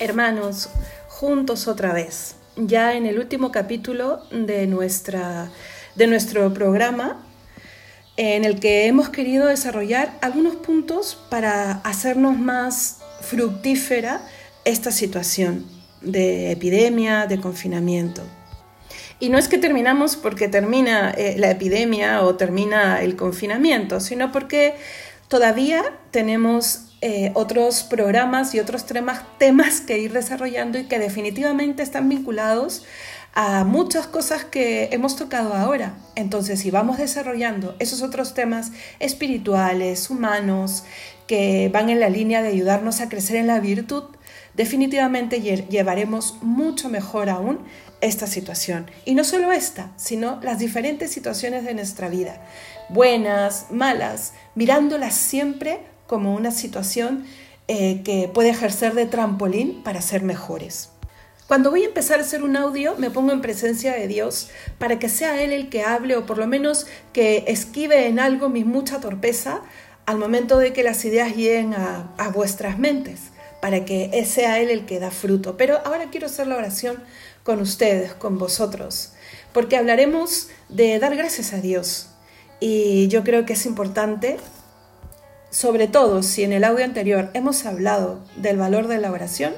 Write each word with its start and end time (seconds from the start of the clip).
Hermanos, 0.00 0.68
juntos 1.08 1.66
otra 1.66 1.92
vez, 1.92 2.36
ya 2.56 2.94
en 2.94 3.04
el 3.04 3.18
último 3.18 3.50
capítulo 3.50 4.22
de, 4.30 4.68
nuestra, 4.68 5.50
de 5.96 6.06
nuestro 6.06 6.54
programa, 6.54 7.20
en 8.16 8.44
el 8.44 8.60
que 8.60 8.86
hemos 8.86 9.08
querido 9.08 9.48
desarrollar 9.48 10.16
algunos 10.20 10.54
puntos 10.54 11.18
para 11.30 11.72
hacernos 11.82 12.38
más 12.38 12.98
fructífera 13.22 14.20
esta 14.64 14.92
situación 14.92 15.66
de 16.00 16.52
epidemia, 16.52 17.26
de 17.26 17.40
confinamiento. 17.40 18.22
Y 19.18 19.30
no 19.30 19.38
es 19.38 19.48
que 19.48 19.58
terminamos 19.58 20.14
porque 20.14 20.46
termina 20.46 21.10
eh, 21.10 21.34
la 21.38 21.50
epidemia 21.50 22.22
o 22.22 22.36
termina 22.36 23.02
el 23.02 23.16
confinamiento, 23.16 23.98
sino 23.98 24.30
porque 24.30 24.74
todavía 25.26 25.82
tenemos 26.12 26.87
eh, 27.00 27.30
otros 27.34 27.84
programas 27.84 28.54
y 28.54 28.60
otros 28.60 28.84
temas, 28.84 29.22
temas 29.38 29.80
que 29.80 29.98
ir 29.98 30.12
desarrollando 30.12 30.78
y 30.78 30.84
que 30.84 30.98
definitivamente 30.98 31.82
están 31.82 32.08
vinculados 32.08 32.84
a 33.34 33.62
muchas 33.62 34.08
cosas 34.08 34.44
que 34.44 34.88
hemos 34.90 35.14
tocado 35.14 35.54
ahora. 35.54 35.94
Entonces, 36.16 36.58
si 36.58 36.72
vamos 36.72 36.98
desarrollando 36.98 37.76
esos 37.78 38.02
otros 38.02 38.34
temas 38.34 38.72
espirituales, 38.98 40.10
humanos, 40.10 40.82
que 41.28 41.70
van 41.72 41.88
en 41.88 42.00
la 42.00 42.08
línea 42.08 42.42
de 42.42 42.48
ayudarnos 42.48 43.00
a 43.00 43.08
crecer 43.08 43.36
en 43.36 43.46
la 43.46 43.60
virtud, 43.60 44.04
definitivamente 44.54 45.40
llevaremos 45.40 46.38
mucho 46.42 46.88
mejor 46.88 47.30
aún 47.30 47.60
esta 48.00 48.26
situación. 48.26 48.90
Y 49.04 49.14
no 49.14 49.22
solo 49.22 49.52
esta, 49.52 49.92
sino 49.96 50.40
las 50.42 50.58
diferentes 50.58 51.12
situaciones 51.12 51.64
de 51.64 51.74
nuestra 51.74 52.08
vida, 52.08 52.42
buenas, 52.88 53.66
malas, 53.70 54.32
mirándolas 54.56 55.14
siempre 55.14 55.78
como 56.08 56.34
una 56.34 56.50
situación 56.50 57.24
eh, 57.68 58.00
que 58.02 58.28
puede 58.32 58.48
ejercer 58.48 58.94
de 58.94 59.06
trampolín 59.06 59.84
para 59.84 60.02
ser 60.02 60.22
mejores. 60.22 60.88
Cuando 61.46 61.70
voy 61.70 61.82
a 61.84 61.86
empezar 61.86 62.18
a 62.18 62.22
hacer 62.22 62.42
un 62.42 62.56
audio, 62.56 62.96
me 62.98 63.10
pongo 63.10 63.30
en 63.30 63.40
presencia 63.40 63.94
de 63.94 64.08
Dios 64.08 64.48
para 64.78 64.98
que 64.98 65.08
sea 65.08 65.42
Él 65.42 65.52
el 65.52 65.68
que 65.68 65.82
hable 65.82 66.16
o 66.16 66.26
por 66.26 66.38
lo 66.38 66.46
menos 66.46 66.86
que 67.12 67.44
esquive 67.46 68.06
en 68.06 68.18
algo 68.18 68.48
mi 68.48 68.64
mucha 68.64 69.00
torpeza 69.00 69.62
al 70.06 70.18
momento 70.18 70.58
de 70.58 70.72
que 70.72 70.82
las 70.82 71.04
ideas 71.04 71.36
lleguen 71.36 71.74
a, 71.74 72.10
a 72.16 72.30
vuestras 72.30 72.78
mentes, 72.78 73.20
para 73.60 73.84
que 73.84 74.24
sea 74.24 74.60
Él 74.60 74.70
el 74.70 74.86
que 74.86 75.00
da 75.00 75.10
fruto. 75.10 75.58
Pero 75.58 75.78
ahora 75.84 76.08
quiero 76.10 76.26
hacer 76.26 76.46
la 76.46 76.56
oración 76.56 77.02
con 77.42 77.60
ustedes, 77.60 78.14
con 78.14 78.38
vosotros, 78.38 79.12
porque 79.52 79.76
hablaremos 79.76 80.48
de 80.70 80.98
dar 80.98 81.16
gracias 81.16 81.52
a 81.52 81.60
Dios. 81.60 82.08
Y 82.60 83.08
yo 83.08 83.24
creo 83.24 83.44
que 83.44 83.52
es 83.52 83.66
importante 83.66 84.38
sobre 85.50 85.88
todo 85.88 86.22
si 86.22 86.44
en 86.44 86.52
el 86.52 86.64
audio 86.64 86.84
anterior 86.84 87.30
hemos 87.34 87.64
hablado 87.64 88.24
del 88.36 88.58
valor 88.58 88.86
de 88.86 88.98
la 88.98 89.10
oración, 89.10 89.54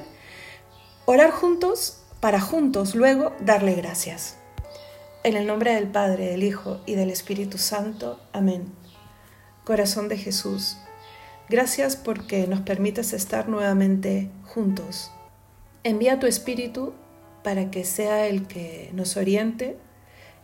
orar 1.05 1.31
juntos 1.31 2.01
para 2.19 2.39
juntos 2.39 2.95
luego 2.95 3.33
darle 3.41 3.73
gracias. 3.75 4.37
En 5.23 5.35
el 5.35 5.45
nombre 5.45 5.75
del 5.75 5.87
Padre, 5.87 6.27
del 6.27 6.43
Hijo 6.43 6.79
y 6.85 6.95
del 6.95 7.09
Espíritu 7.09 7.57
Santo. 7.57 8.19
Amén. 8.31 8.71
Corazón 9.65 10.07
de 10.07 10.17
Jesús, 10.17 10.77
gracias 11.49 11.95
porque 11.95 12.47
nos 12.47 12.61
permites 12.61 13.13
estar 13.13 13.47
nuevamente 13.49 14.29
juntos. 14.45 15.11
Envía 15.83 16.19
tu 16.19 16.25
Espíritu 16.25 16.93
para 17.43 17.69
que 17.69 17.83
sea 17.83 18.27
el 18.27 18.47
que 18.47 18.89
nos 18.93 19.17
oriente 19.17 19.77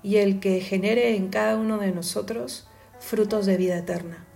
y 0.04 0.18
el 0.18 0.40
que 0.40 0.62
genere 0.62 1.16
en 1.16 1.30
cada 1.30 1.56
uno 1.56 1.78
de 1.78 1.92
nosotros 1.92 2.68
frutos 3.00 3.46
de 3.46 3.58
vida 3.58 3.78
eterna. 3.78 4.27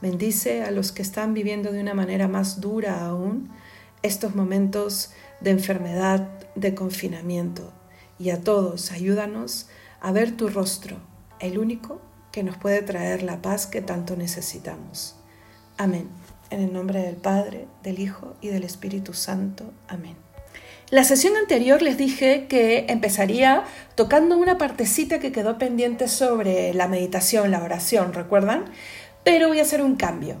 Bendice 0.00 0.62
a 0.62 0.70
los 0.70 0.92
que 0.92 1.02
están 1.02 1.34
viviendo 1.34 1.72
de 1.72 1.80
una 1.80 1.94
manera 1.94 2.28
más 2.28 2.60
dura 2.60 3.06
aún 3.06 3.50
estos 4.02 4.34
momentos 4.34 5.10
de 5.40 5.50
enfermedad, 5.50 6.28
de 6.54 6.74
confinamiento. 6.74 7.72
Y 8.18 8.30
a 8.30 8.40
todos, 8.40 8.92
ayúdanos 8.92 9.68
a 10.00 10.12
ver 10.12 10.36
tu 10.36 10.48
rostro, 10.48 10.98
el 11.40 11.58
único 11.58 12.00
que 12.32 12.42
nos 12.42 12.56
puede 12.56 12.82
traer 12.82 13.22
la 13.22 13.40
paz 13.40 13.66
que 13.66 13.80
tanto 13.80 14.16
necesitamos. 14.16 15.16
Amén. 15.78 16.08
En 16.50 16.60
el 16.60 16.72
nombre 16.72 17.00
del 17.02 17.16
Padre, 17.16 17.66
del 17.82 17.98
Hijo 17.98 18.36
y 18.40 18.48
del 18.48 18.64
Espíritu 18.64 19.14
Santo. 19.14 19.72
Amén. 19.88 20.16
La 20.90 21.02
sesión 21.02 21.36
anterior 21.36 21.82
les 21.82 21.98
dije 21.98 22.46
que 22.46 22.86
empezaría 22.88 23.64
tocando 23.96 24.36
una 24.36 24.56
partecita 24.56 25.18
que 25.18 25.32
quedó 25.32 25.58
pendiente 25.58 26.06
sobre 26.06 26.72
la 26.74 26.86
meditación, 26.86 27.50
la 27.50 27.64
oración, 27.64 28.12
¿recuerdan? 28.12 28.66
Pero 29.26 29.48
voy 29.48 29.58
a 29.58 29.62
hacer 29.62 29.82
un 29.82 29.96
cambio. 29.96 30.36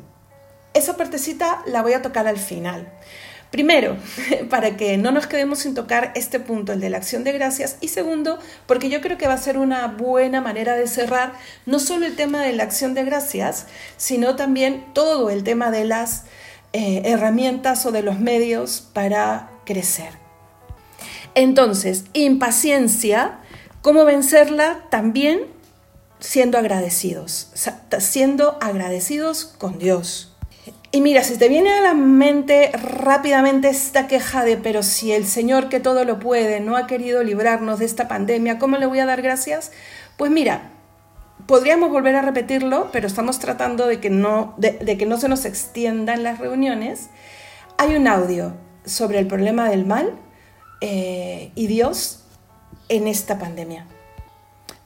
Esa 0.72 0.96
partecita 0.96 1.60
la 1.66 1.82
voy 1.82 1.94
a 1.94 2.02
tocar 2.02 2.28
al 2.28 2.38
final. 2.38 2.88
Primero, 3.50 3.96
para 4.48 4.76
que 4.76 4.96
no 4.96 5.10
nos 5.10 5.26
quedemos 5.26 5.58
sin 5.58 5.74
tocar 5.74 6.12
este 6.14 6.38
punto, 6.38 6.72
el 6.72 6.78
de 6.78 6.88
la 6.88 6.98
acción 6.98 7.24
de 7.24 7.32
gracias. 7.32 7.78
Y 7.80 7.88
segundo, 7.88 8.38
porque 8.68 8.88
yo 8.88 9.00
creo 9.00 9.18
que 9.18 9.26
va 9.26 9.34
a 9.34 9.38
ser 9.38 9.58
una 9.58 9.88
buena 9.88 10.40
manera 10.40 10.76
de 10.76 10.86
cerrar 10.86 11.32
no 11.66 11.80
solo 11.80 12.06
el 12.06 12.14
tema 12.14 12.44
de 12.44 12.52
la 12.52 12.62
acción 12.62 12.94
de 12.94 13.04
gracias, 13.04 13.66
sino 13.96 14.36
también 14.36 14.84
todo 14.92 15.30
el 15.30 15.42
tema 15.42 15.72
de 15.72 15.84
las 15.84 16.22
eh, 16.72 17.02
herramientas 17.06 17.84
o 17.86 17.90
de 17.90 18.04
los 18.04 18.20
medios 18.20 18.88
para 18.92 19.50
crecer. 19.64 20.10
Entonces, 21.34 22.04
impaciencia, 22.12 23.40
¿cómo 23.82 24.04
vencerla? 24.04 24.84
También 24.90 25.55
siendo 26.18 26.58
agradecidos, 26.58 27.50
siendo 27.98 28.58
agradecidos 28.60 29.44
con 29.44 29.78
Dios. 29.78 30.36
Y 30.92 31.00
mira, 31.00 31.22
si 31.22 31.36
te 31.36 31.48
viene 31.48 31.70
a 31.70 31.80
la 31.80 31.94
mente 31.94 32.70
rápidamente 32.72 33.68
esta 33.68 34.06
queja 34.06 34.44
de, 34.44 34.56
pero 34.56 34.82
si 34.82 35.12
el 35.12 35.26
Señor 35.26 35.68
que 35.68 35.80
todo 35.80 36.04
lo 36.04 36.18
puede 36.18 36.60
no 36.60 36.76
ha 36.76 36.86
querido 36.86 37.22
librarnos 37.22 37.78
de 37.78 37.84
esta 37.84 38.08
pandemia, 38.08 38.58
¿cómo 38.58 38.76
le 38.78 38.86
voy 38.86 39.00
a 39.00 39.06
dar 39.06 39.20
gracias? 39.20 39.72
Pues 40.16 40.30
mira, 40.30 40.70
podríamos 41.46 41.90
volver 41.90 42.16
a 42.16 42.22
repetirlo, 42.22 42.88
pero 42.92 43.06
estamos 43.06 43.38
tratando 43.38 43.86
de 43.86 44.00
que 44.00 44.10
no, 44.10 44.54
de, 44.56 44.96
que 44.96 45.06
no 45.06 45.18
se 45.18 45.28
nos 45.28 45.44
extienda 45.44 46.14
en 46.14 46.22
las 46.22 46.38
reuniones. 46.38 47.10
Hay 47.78 47.94
un 47.94 48.08
audio 48.08 48.54
sobre 48.84 49.18
el 49.18 49.26
problema 49.26 49.68
del 49.68 49.84
mal 49.84 50.14
eh, 50.80 51.52
y 51.54 51.66
Dios 51.66 52.24
en 52.88 53.06
esta 53.06 53.38
pandemia. 53.38 53.86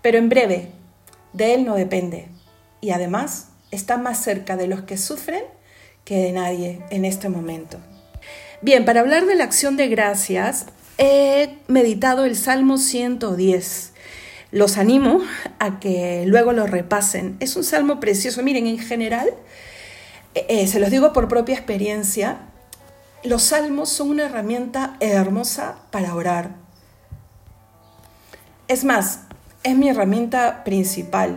Pero 0.03 0.19
en 0.19 0.29
breve, 0.29 0.73
de 1.33 1.55
Él 1.55 1.65
no 1.65 1.75
depende 1.75 2.29
y 2.81 2.91
además 2.91 3.49
está 3.71 3.97
más 3.99 4.23
cerca 4.23 4.57
de 4.57 4.67
los 4.67 4.83
que 4.83 4.99
sufren 4.99 5.45
que 6.05 6.17
de 6.17 6.33
nadie 6.33 6.81
en 6.91 7.05
este 7.05 7.29
momento. 7.29 7.79
Bien, 8.63 8.85
para 8.85 9.01
hablar 9.01 9.27
de 9.27 9.37
la 9.37 9.45
acción 9.45 9.77
de 9.77 9.89
gracias, 9.89 10.67
he 10.99 11.57
meditado 11.69 12.25
el 12.25 12.37
Salmo 12.37 12.79
110. 12.79 13.93
Los 14.53 14.77
animo 14.77 15.21
a 15.59 15.79
que 15.79 16.25
luego 16.27 16.53
lo 16.53 16.67
repasen. 16.67 17.37
Es 17.41 17.57
un 17.57 17.65
salmo 17.65 18.01
precioso. 18.01 18.43
Miren, 18.43 18.67
en 18.67 18.79
general, 18.79 19.31
eh, 20.35 20.47
eh, 20.49 20.67
se 20.67 20.81
los 20.81 20.91
digo 20.91 21.12
por 21.12 21.29
propia 21.29 21.55
experiencia, 21.55 22.39
los 23.23 23.43
salmos 23.45 23.89
son 23.89 24.11
una 24.11 24.25
herramienta 24.25 24.97
hermosa 25.01 25.77
para 25.91 26.15
orar. 26.15 26.51
Es 28.69 28.85
más, 28.85 29.21
es 29.62 29.76
mi 29.76 29.88
herramienta 29.88 30.65
principal. 30.65 31.37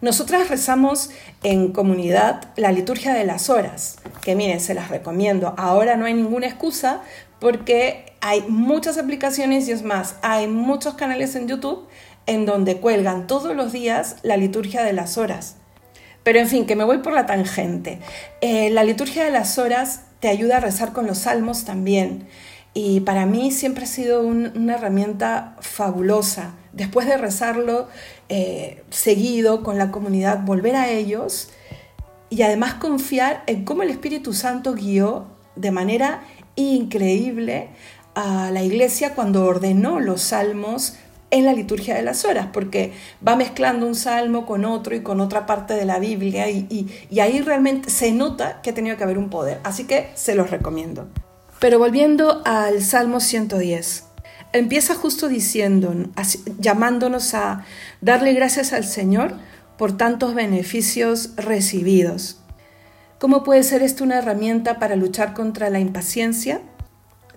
Nosotras 0.00 0.48
rezamos 0.48 1.10
en 1.42 1.72
comunidad 1.72 2.52
la 2.56 2.72
liturgia 2.72 3.14
de 3.14 3.24
las 3.24 3.48
horas, 3.48 3.96
que 4.20 4.34
miren, 4.34 4.60
se 4.60 4.74
las 4.74 4.90
recomiendo. 4.90 5.54
Ahora 5.56 5.96
no 5.96 6.04
hay 6.04 6.14
ninguna 6.14 6.46
excusa 6.46 7.00
porque 7.40 8.12
hay 8.20 8.42
muchas 8.48 8.98
aplicaciones 8.98 9.68
y 9.68 9.72
es 9.72 9.82
más, 9.82 10.16
hay 10.22 10.46
muchos 10.46 10.94
canales 10.94 11.34
en 11.36 11.48
YouTube 11.48 11.86
en 12.26 12.46
donde 12.46 12.78
cuelgan 12.78 13.26
todos 13.26 13.54
los 13.54 13.72
días 13.72 14.16
la 14.22 14.36
liturgia 14.36 14.82
de 14.82 14.92
las 14.92 15.18
horas. 15.18 15.56
Pero 16.22 16.38
en 16.38 16.48
fin, 16.48 16.66
que 16.66 16.76
me 16.76 16.84
voy 16.84 16.98
por 16.98 17.12
la 17.12 17.26
tangente. 17.26 17.98
Eh, 18.40 18.70
la 18.70 18.82
liturgia 18.82 19.24
de 19.24 19.30
las 19.30 19.58
horas 19.58 20.02
te 20.20 20.28
ayuda 20.28 20.56
a 20.56 20.60
rezar 20.60 20.92
con 20.92 21.06
los 21.06 21.18
salmos 21.18 21.64
también. 21.64 22.26
Y 22.72 23.00
para 23.00 23.26
mí 23.26 23.52
siempre 23.52 23.84
ha 23.84 23.86
sido 23.86 24.22
una 24.22 24.74
herramienta 24.74 25.56
fabulosa. 25.60 26.54
Después 26.74 27.06
de 27.06 27.16
rezarlo 27.16 27.88
eh, 28.28 28.82
seguido 28.90 29.62
con 29.62 29.78
la 29.78 29.90
comunidad, 29.90 30.44
volver 30.44 30.76
a 30.76 30.90
ellos 30.90 31.50
y 32.30 32.42
además 32.42 32.74
confiar 32.74 33.44
en 33.46 33.64
cómo 33.64 33.82
el 33.82 33.90
Espíritu 33.90 34.32
Santo 34.32 34.74
guió 34.74 35.26
de 35.56 35.70
manera 35.70 36.24
increíble 36.56 37.68
a 38.14 38.50
la 38.50 38.62
iglesia 38.62 39.14
cuando 39.14 39.44
ordenó 39.44 40.00
los 40.00 40.22
salmos 40.22 40.96
en 41.30 41.44
la 41.44 41.52
liturgia 41.52 41.96
de 41.96 42.02
las 42.02 42.24
horas, 42.24 42.48
porque 42.52 42.92
va 43.26 43.34
mezclando 43.34 43.86
un 43.86 43.94
salmo 43.94 44.46
con 44.46 44.64
otro 44.64 44.94
y 44.94 45.02
con 45.02 45.20
otra 45.20 45.46
parte 45.46 45.74
de 45.74 45.84
la 45.84 45.98
Biblia 45.98 46.48
y, 46.48 46.88
y 47.10 47.20
ahí 47.20 47.40
realmente 47.40 47.90
se 47.90 48.12
nota 48.12 48.60
que 48.62 48.70
ha 48.70 48.74
tenido 48.74 48.96
que 48.96 49.04
haber 49.04 49.18
un 49.18 49.30
poder. 49.30 49.58
Así 49.64 49.84
que 49.84 50.10
se 50.14 50.34
los 50.34 50.50
recomiendo. 50.50 51.08
Pero 51.58 51.78
volviendo 51.78 52.42
al 52.44 52.82
Salmo 52.82 53.20
110, 53.20 54.03
empieza 54.54 54.94
justo 54.94 55.28
diciendo, 55.28 55.94
llamándonos 56.58 57.34
a 57.34 57.66
darle 58.00 58.32
gracias 58.32 58.72
al 58.72 58.84
Señor 58.84 59.34
por 59.76 59.96
tantos 59.96 60.34
beneficios 60.34 61.32
recibidos. 61.36 62.40
¿Cómo 63.18 63.44
puede 63.44 63.62
ser 63.62 63.82
esto 63.82 64.04
una 64.04 64.18
herramienta 64.18 64.78
para 64.78 64.96
luchar 64.96 65.34
contra 65.34 65.68
la 65.68 65.80
impaciencia? 65.80 66.62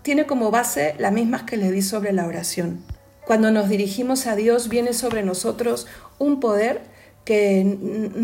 tiene 0.07 0.25
como 0.25 0.51
base 0.51 0.95
las 0.99 1.11
mismas 1.11 1.43
que 1.43 1.57
le 1.57 1.69
di 1.69 1.81
sobre 1.81 2.13
la 2.13 2.25
oración. 2.27 2.81
Cuando 3.25 3.51
nos 3.51 3.67
dirigimos 3.67 4.25
a 4.25 4.37
Dios 4.37 4.69
viene 4.69 4.93
sobre 4.93 5.21
nosotros 5.21 5.85
un 6.17 6.39
poder 6.39 6.79
que 7.25 7.77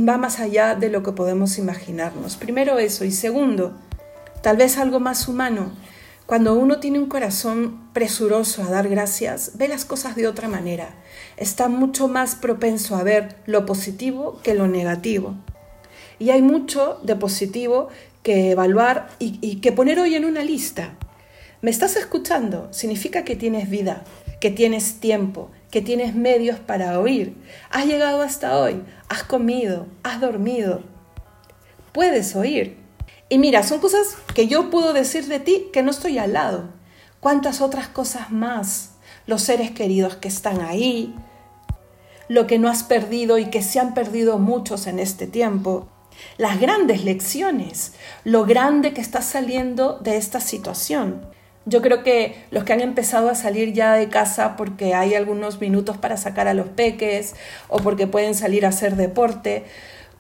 va 0.08 0.18
más 0.18 0.40
allá 0.40 0.76
de 0.76 0.88
lo 0.88 1.04
que 1.04 1.12
podemos 1.12 1.58
imaginarnos. 1.58 2.38
Primero 2.38 2.80
eso 2.80 3.04
y 3.04 3.12
segundo, 3.12 3.74
tal 4.42 4.56
vez 4.56 4.78
algo 4.78 5.02
más 5.02 5.28
humano. 5.28 5.74
Cuando 6.26 6.56
uno 6.56 6.80
tiene 6.80 7.00
un 7.00 7.08
corazón 7.08 7.90
presuroso 7.92 8.64
a 8.64 8.70
dar 8.70 8.88
gracias, 8.88 9.58
ve 9.58 9.68
las 9.68 9.84
cosas 9.84 10.16
de 10.16 10.26
otra 10.26 10.48
manera. 10.48 10.96
Está 11.36 11.68
mucho 11.68 12.08
más 12.08 12.36
propenso 12.36 12.96
a 12.96 13.04
ver 13.04 13.36
lo 13.46 13.66
positivo 13.66 14.40
que 14.42 14.54
lo 14.54 14.70
negativo. 14.70 15.36
Y 16.20 16.30
hay 16.30 16.42
mucho 16.42 17.02
de 17.04 17.18
positivo 17.18 17.90
que 18.24 18.52
evaluar 18.52 19.10
y, 19.20 19.58
que 19.58 19.74
poner 19.74 20.00
hoy 20.00 20.16
en 20.16 20.24
una 20.24 20.44
lista. 20.44 20.96
¿Me 21.62 21.70
estás 21.70 21.98
escuchando? 21.98 22.72
Significa 22.72 23.26
que 23.26 23.36
tienes 23.36 23.70
vida, 23.70 24.06
que 24.40 24.50
tienes 24.50 25.02
tiempo, 25.02 25.52
que 25.72 25.82
tienes 25.82 26.16
medios 26.16 26.58
para 26.58 27.02
oír. 27.02 27.36
Has 27.70 27.86
llegado 27.86 28.22
hasta 28.22 28.58
hoy, 28.58 28.82
has 29.10 29.24
comido, 29.24 29.88
has 30.04 30.22
dormido. 30.22 30.84
Puedes 31.92 32.34
oír. 32.38 32.83
Y 33.34 33.40
mira, 33.40 33.64
son 33.64 33.80
cosas 33.80 34.16
que 34.36 34.46
yo 34.46 34.70
puedo 34.70 34.94
decir 34.94 35.26
de 35.26 35.40
ti 35.40 35.70
que 35.74 35.82
no 35.82 35.90
estoy 35.90 36.20
al 36.20 36.34
lado. 36.34 36.70
¿Cuántas 37.20 37.62
otras 37.62 37.88
cosas 37.88 38.30
más? 38.30 38.92
Los 39.26 39.42
seres 39.42 39.72
queridos 39.72 40.16
que 40.18 40.28
están 40.28 40.62
ahí, 40.62 41.16
lo 42.28 42.46
que 42.46 42.60
no 42.60 42.70
has 42.70 42.84
perdido 42.84 43.40
y 43.40 43.46
que 43.46 43.64
se 43.64 43.80
han 43.80 43.96
perdido 43.96 44.38
muchos 44.38 44.86
en 44.86 45.00
este 45.00 45.26
tiempo, 45.26 45.88
las 46.38 46.62
grandes 46.62 47.06
lecciones, 47.06 47.94
lo 48.24 48.46
grande 48.46 48.94
que 48.94 49.02
está 49.02 49.24
saliendo 49.24 49.98
de 49.98 50.18
esta 50.18 50.40
situación. 50.40 51.26
Yo 51.66 51.82
creo 51.82 52.04
que 52.04 52.46
los 52.52 52.66
que 52.66 52.74
han 52.74 52.82
empezado 52.82 53.32
a 53.32 53.36
salir 53.36 53.74
ya 53.74 53.94
de 53.94 54.10
casa 54.10 54.56
porque 54.56 54.94
hay 54.94 55.16
algunos 55.16 55.60
minutos 55.60 55.98
para 55.98 56.18
sacar 56.18 56.48
a 56.48 56.54
los 56.54 56.68
peques 56.68 57.34
o 57.68 57.78
porque 57.80 58.06
pueden 58.06 58.36
salir 58.36 58.64
a 58.64 58.70
hacer 58.70 58.96
deporte, 58.96 59.66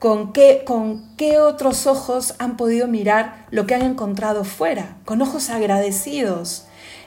¿con 0.04 0.34
qué, 0.34 0.66
con 0.66 1.16
qué 1.16 1.40
otros 1.40 1.88
ojos 1.88 2.36
han 2.38 2.58
podido 2.58 2.90
mirar 2.90 3.46
lo 3.52 3.66
que 3.66 3.74
han 3.74 3.84
encontrado 3.84 4.44
fuera? 4.44 4.98
Con 5.06 5.22
ojos 5.22 5.50
agradecidos. 5.50 6.66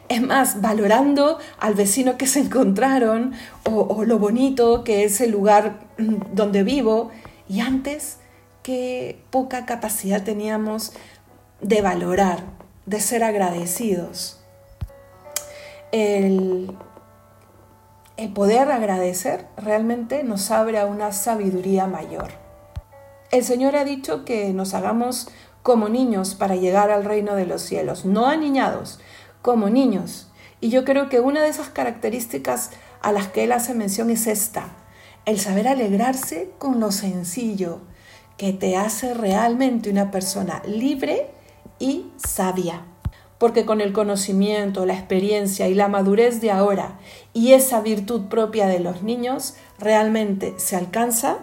Es 0.08 0.22
más, 0.22 0.62
valorando 0.62 1.38
al 1.58 1.75
vecino 1.75 2.16
que 2.16 2.26
se 2.26 2.40
encontraron 2.40 3.34
o, 3.64 4.04
lo 4.04 4.19
bonito 4.19 4.82
que 4.82 5.04
es 5.04 5.20
el 5.20 5.31
lugar 5.31 5.81
mm, 5.98 6.32
donde 6.32 6.62
vivo. 6.62 7.10
Y 7.50 7.60
antes, 7.60 8.16
qué 8.62 9.20
poca 9.28 9.66
capacidad 9.66 10.22
teníamos 10.22 10.94
de 11.60 11.82
valorar 11.82 12.44
de 12.87 13.00
ser 13.00 13.25
agradecidos. 13.25 14.40
El 15.92 16.75
poder 18.34 18.70
agradecer 18.70 19.44
realmente 19.58 20.25
nos 20.25 20.50
abre 20.50 20.78
a 20.78 20.87
una 20.87 21.12
sabiduría 21.12 21.87
mayor. 21.87 22.45
El 23.32 23.43
Señor 23.43 23.75
ha 23.75 23.84
dicho 23.84 24.25
que 24.25 24.52
nos 24.52 24.73
hagamos 24.75 25.28
como 25.62 25.88
niños 25.88 26.37
para 26.37 26.55
llegar 26.55 26.93
al 26.93 27.05
reino 27.05 27.34
de 27.34 27.44
los 27.44 27.62
cielos, 27.62 28.05
no 28.05 28.26
aniñados, 28.26 29.00
como 29.43 29.69
niños. 29.69 30.28
Y 30.61 30.69
yo 30.69 30.84
creo 30.84 31.08
que 31.08 31.19
una 31.19 31.43
de 31.43 31.49
esas 31.49 31.69
características 31.69 32.70
a 33.02 33.11
las 33.11 33.28
que 33.28 33.44
Él 33.44 33.52
hace 33.52 33.75
mención 33.75 34.11
es 34.11 34.28
esta, 34.28 34.69
el 35.25 35.40
saber 35.40 35.67
alegrarse 35.67 36.50
con 36.58 36.78
lo 36.78 36.93
sencillo, 36.93 37.81
que 38.37 38.52
te 38.52 38.76
hace 38.76 39.12
realmente 39.12 39.90
una 39.90 40.12
persona 40.12 40.62
libre 40.67 41.31
y 41.81 42.06
sabia. 42.17 42.84
Porque 43.38 43.67
con 43.67 43.81
el 43.81 43.93
conocimiento, 43.93 44.87
la 44.87 44.94
experiencia 44.94 45.69
y 45.69 45.75
la 45.75 45.88
madurez 45.88 46.40
de 46.40 46.52
ahora 46.52 46.99
y 47.34 47.52
esa 47.52 47.81
virtud 47.81 48.26
propia 48.28 48.67
de 48.67 48.81
los 48.81 49.02
niños, 49.02 49.56
realmente 49.78 50.55
se 50.58 50.76
alcanza 50.76 51.38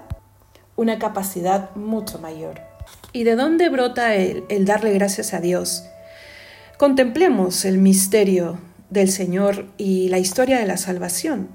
una 0.75 0.99
capacidad 0.99 1.75
mucho 1.75 2.19
mayor. 2.19 2.61
¿Y 3.11 3.23
de 3.23 3.35
dónde 3.35 3.69
brota 3.69 4.15
el, 4.15 4.65
darle 4.65 4.93
gracias 4.93 5.33
a 5.33 5.39
Dios? 5.39 5.85
Contemplemos 6.77 7.65
el 7.65 7.77
misterio 7.77 8.59
del 8.89 9.09
Señor 9.09 9.67
y 9.77 10.09
la 10.09 10.19
historia 10.19 10.59
de 10.59 10.65
la 10.65 10.77
salvación. 10.77 11.49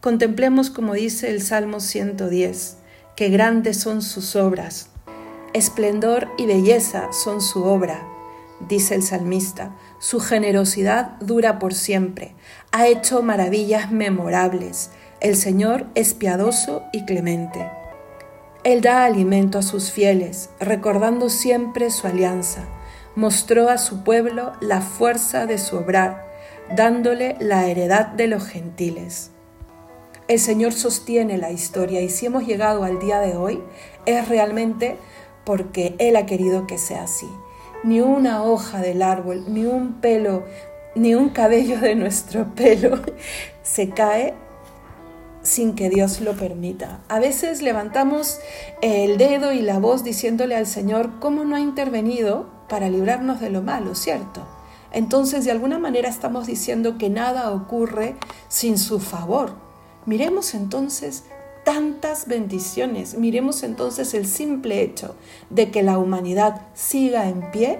Contemplemos, 0.00 0.70
como 0.70 0.94
dice 0.94 1.30
el 1.30 1.42
Salmo 1.42 1.80
110, 1.80 2.76
que 3.16 3.28
grandes 3.28 3.78
son 3.78 4.02
sus 4.02 4.36
obras, 4.36 4.88
esplendor 5.52 6.28
y 6.38 6.46
belleza 6.46 7.12
son 7.12 7.40
su 7.40 7.64
obra 7.64 8.08
dice 8.68 8.94
el 8.94 9.02
salmista, 9.02 9.74
su 9.98 10.20
generosidad 10.20 11.18
dura 11.20 11.58
por 11.58 11.74
siempre, 11.74 12.34
ha 12.70 12.86
hecho 12.86 13.22
maravillas 13.22 13.90
memorables, 13.90 14.90
el 15.20 15.36
Señor 15.36 15.86
es 15.94 16.14
piadoso 16.14 16.84
y 16.92 17.04
clemente. 17.04 17.70
Él 18.64 18.80
da 18.80 19.04
alimento 19.04 19.58
a 19.58 19.62
sus 19.62 19.90
fieles, 19.90 20.50
recordando 20.60 21.28
siempre 21.28 21.90
su 21.90 22.06
alianza, 22.06 22.64
mostró 23.16 23.68
a 23.68 23.78
su 23.78 24.04
pueblo 24.04 24.52
la 24.60 24.80
fuerza 24.80 25.46
de 25.46 25.58
su 25.58 25.76
obrar, 25.76 26.26
dándole 26.74 27.36
la 27.40 27.66
heredad 27.66 28.06
de 28.06 28.28
los 28.28 28.44
gentiles. 28.46 29.30
El 30.28 30.38
Señor 30.38 30.72
sostiene 30.72 31.38
la 31.38 31.50
historia 31.50 32.00
y 32.00 32.08
si 32.08 32.26
hemos 32.26 32.46
llegado 32.46 32.84
al 32.84 32.98
día 32.98 33.18
de 33.18 33.36
hoy 33.36 33.62
es 34.06 34.28
realmente 34.28 34.96
porque 35.44 35.96
Él 35.98 36.16
ha 36.16 36.26
querido 36.26 36.66
que 36.66 36.78
sea 36.78 37.02
así 37.02 37.28
ni 37.82 38.00
una 38.00 38.44
hoja 38.44 38.80
del 38.80 39.02
árbol, 39.02 39.44
ni 39.48 39.64
un 39.64 39.94
pelo, 40.00 40.44
ni 40.94 41.14
un 41.14 41.30
cabello 41.30 41.80
de 41.80 41.94
nuestro 41.94 42.54
pelo 42.54 43.00
se 43.62 43.90
cae 43.90 44.34
sin 45.42 45.74
que 45.74 45.90
Dios 45.90 46.20
lo 46.20 46.34
permita. 46.34 47.00
A 47.08 47.18
veces 47.18 47.62
levantamos 47.62 48.38
el 48.80 49.18
dedo 49.18 49.52
y 49.52 49.60
la 49.60 49.78
voz 49.78 50.04
diciéndole 50.04 50.54
al 50.54 50.66
Señor 50.66 51.18
cómo 51.20 51.44
no 51.44 51.56
ha 51.56 51.60
intervenido 51.60 52.50
para 52.68 52.88
librarnos 52.88 53.40
de 53.40 53.50
lo 53.50 53.62
malo, 53.62 53.94
¿cierto? 53.94 54.46
Entonces 54.92 55.44
de 55.44 55.50
alguna 55.50 55.78
manera 55.78 56.08
estamos 56.08 56.46
diciendo 56.46 56.98
que 56.98 57.10
nada 57.10 57.50
ocurre 57.52 58.16
sin 58.48 58.78
su 58.78 59.00
favor. 59.00 59.54
Miremos 60.06 60.54
entonces 60.54 61.24
tantas 61.64 62.26
bendiciones. 62.26 63.16
Miremos 63.16 63.62
entonces 63.62 64.14
el 64.14 64.26
simple 64.26 64.82
hecho 64.82 65.14
de 65.50 65.70
que 65.70 65.82
la 65.82 65.98
humanidad 65.98 66.62
siga 66.74 67.28
en 67.28 67.50
pie 67.50 67.78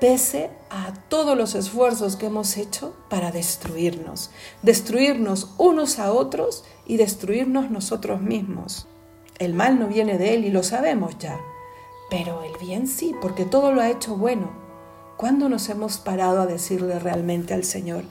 pese 0.00 0.50
a 0.70 0.94
todos 1.08 1.36
los 1.36 1.54
esfuerzos 1.54 2.16
que 2.16 2.26
hemos 2.26 2.56
hecho 2.56 2.94
para 3.08 3.32
destruirnos, 3.32 4.30
destruirnos 4.62 5.50
unos 5.58 5.98
a 5.98 6.12
otros 6.12 6.64
y 6.86 6.96
destruirnos 6.96 7.70
nosotros 7.70 8.20
mismos. 8.20 8.86
El 9.38 9.54
mal 9.54 9.78
no 9.78 9.88
viene 9.88 10.16
de 10.16 10.34
él 10.34 10.44
y 10.44 10.50
lo 10.50 10.62
sabemos 10.62 11.18
ya, 11.18 11.38
pero 12.08 12.42
el 12.42 12.56
bien 12.58 12.86
sí, 12.86 13.14
porque 13.20 13.44
todo 13.44 13.72
lo 13.72 13.80
ha 13.80 13.90
hecho 13.90 14.16
bueno. 14.16 14.50
¿Cuándo 15.16 15.48
nos 15.48 15.68
hemos 15.68 15.98
parado 15.98 16.40
a 16.40 16.46
decirle 16.46 16.98
realmente 16.98 17.52
al 17.52 17.64
Señor, 17.64 18.04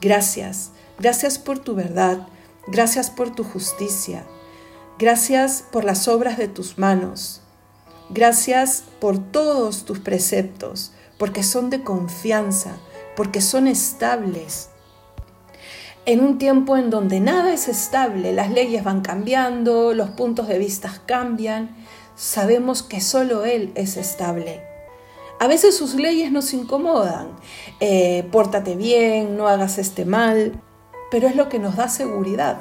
gracias, 0.00 0.70
gracias 0.98 1.38
por 1.38 1.58
tu 1.58 1.74
verdad, 1.74 2.28
Gracias 2.66 3.10
por 3.10 3.34
tu 3.34 3.44
justicia. 3.44 4.24
Gracias 4.98 5.64
por 5.70 5.84
las 5.84 6.08
obras 6.08 6.38
de 6.38 6.48
tus 6.48 6.78
manos. 6.78 7.42
Gracias 8.08 8.84
por 9.00 9.18
todos 9.18 9.84
tus 9.84 9.98
preceptos, 9.98 10.92
porque 11.18 11.42
son 11.42 11.70
de 11.70 11.82
confianza, 11.82 12.76
porque 13.16 13.40
son 13.40 13.66
estables. 13.66 14.70
En 16.06 16.20
un 16.20 16.38
tiempo 16.38 16.76
en 16.76 16.90
donde 16.90 17.20
nada 17.20 17.54
es 17.54 17.68
estable, 17.68 18.32
las 18.32 18.50
leyes 18.50 18.84
van 18.84 19.00
cambiando, 19.00 19.94
los 19.94 20.10
puntos 20.10 20.48
de 20.48 20.58
vista 20.58 20.92
cambian, 21.06 21.74
sabemos 22.14 22.82
que 22.82 23.00
solo 23.00 23.44
Él 23.44 23.72
es 23.74 23.96
estable. 23.96 24.62
A 25.40 25.46
veces 25.46 25.76
sus 25.76 25.94
leyes 25.94 26.30
nos 26.30 26.52
incomodan. 26.52 27.28
Eh, 27.80 28.28
pórtate 28.30 28.76
bien, 28.76 29.36
no 29.36 29.48
hagas 29.48 29.78
este 29.78 30.04
mal 30.04 30.60
pero 31.14 31.28
es 31.28 31.36
lo 31.36 31.48
que 31.48 31.60
nos 31.60 31.76
da 31.76 31.88
seguridad. 31.88 32.58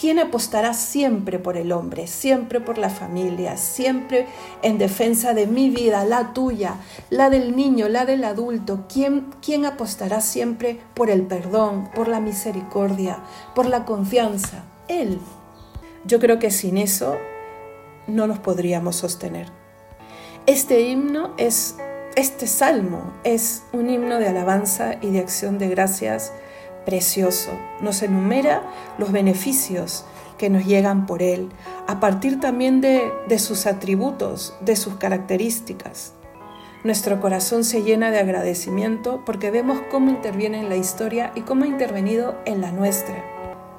¿Quién 0.00 0.18
apostará 0.18 0.72
siempre 0.72 1.38
por 1.38 1.58
el 1.58 1.72
hombre, 1.72 2.06
siempre 2.06 2.58
por 2.58 2.78
la 2.78 2.88
familia, 2.88 3.58
siempre 3.58 4.26
en 4.62 4.78
defensa 4.78 5.34
de 5.34 5.46
mi 5.46 5.68
vida, 5.68 6.06
la 6.06 6.32
tuya, 6.32 6.76
la 7.10 7.28
del 7.28 7.54
niño, 7.54 7.86
la 7.90 8.06
del 8.06 8.24
adulto? 8.24 8.86
¿Quién, 8.90 9.26
quién 9.44 9.66
apostará 9.66 10.22
siempre 10.22 10.80
por 10.94 11.10
el 11.10 11.24
perdón, 11.24 11.90
por 11.94 12.08
la 12.08 12.18
misericordia, 12.18 13.18
por 13.54 13.66
la 13.66 13.84
confianza? 13.84 14.64
Él. 14.88 15.20
Yo 16.06 16.18
creo 16.18 16.38
que 16.38 16.50
sin 16.50 16.78
eso 16.78 17.18
no 18.06 18.26
nos 18.26 18.38
podríamos 18.38 18.96
sostener. 18.96 19.48
Este 20.46 20.80
himno 20.80 21.34
es, 21.36 21.76
este 22.16 22.46
salmo 22.46 23.12
es 23.22 23.64
un 23.74 23.90
himno 23.90 24.18
de 24.18 24.28
alabanza 24.28 24.94
y 25.02 25.10
de 25.10 25.18
acción 25.18 25.58
de 25.58 25.68
gracias 25.68 26.32
precioso. 26.84 27.50
Nos 27.80 28.02
enumera 28.02 28.62
los 28.98 29.12
beneficios 29.12 30.04
que 30.40 30.48
nos 30.48 30.64
llegan 30.64 31.04
por 31.04 31.22
Él, 31.22 31.50
a 31.86 32.00
partir 32.00 32.40
también 32.40 32.80
de, 32.80 33.38
sus 33.38 33.66
atributos, 33.66 34.54
de 34.62 34.74
sus 34.74 34.94
características. 34.94 36.14
nuestro 36.82 37.20
corazón 37.20 37.62
se 37.62 37.82
llena 37.82 38.10
de 38.10 38.20
agradecimiento 38.20 39.22
porque 39.26 39.50
vemos 39.50 39.78
cómo 39.90 40.08
interviene 40.08 40.60
en 40.60 40.70
la 40.70 40.76
historia 40.76 41.30
y 41.34 41.42
cómo 41.42 41.64
ha 41.64 41.68
intervenido 41.68 42.36
en 42.46 42.62
la 42.62 42.72
nuestra. 42.72 43.22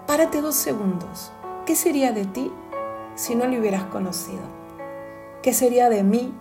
Párate 0.05 0.41
dos 0.41 0.53
segundos. 0.53 1.31
¿Qué 1.65 1.75
sería 1.75 2.12
de 2.12 2.25
ti 2.25 2.51
si 3.15 3.34
no 3.34 3.48
le 3.48 3.60
hubieras 3.60 3.86
conocido? 3.86 4.43
¿Qué 5.41 5.53
sería 5.53 5.89
de 5.89 6.03
mí 6.03 6.31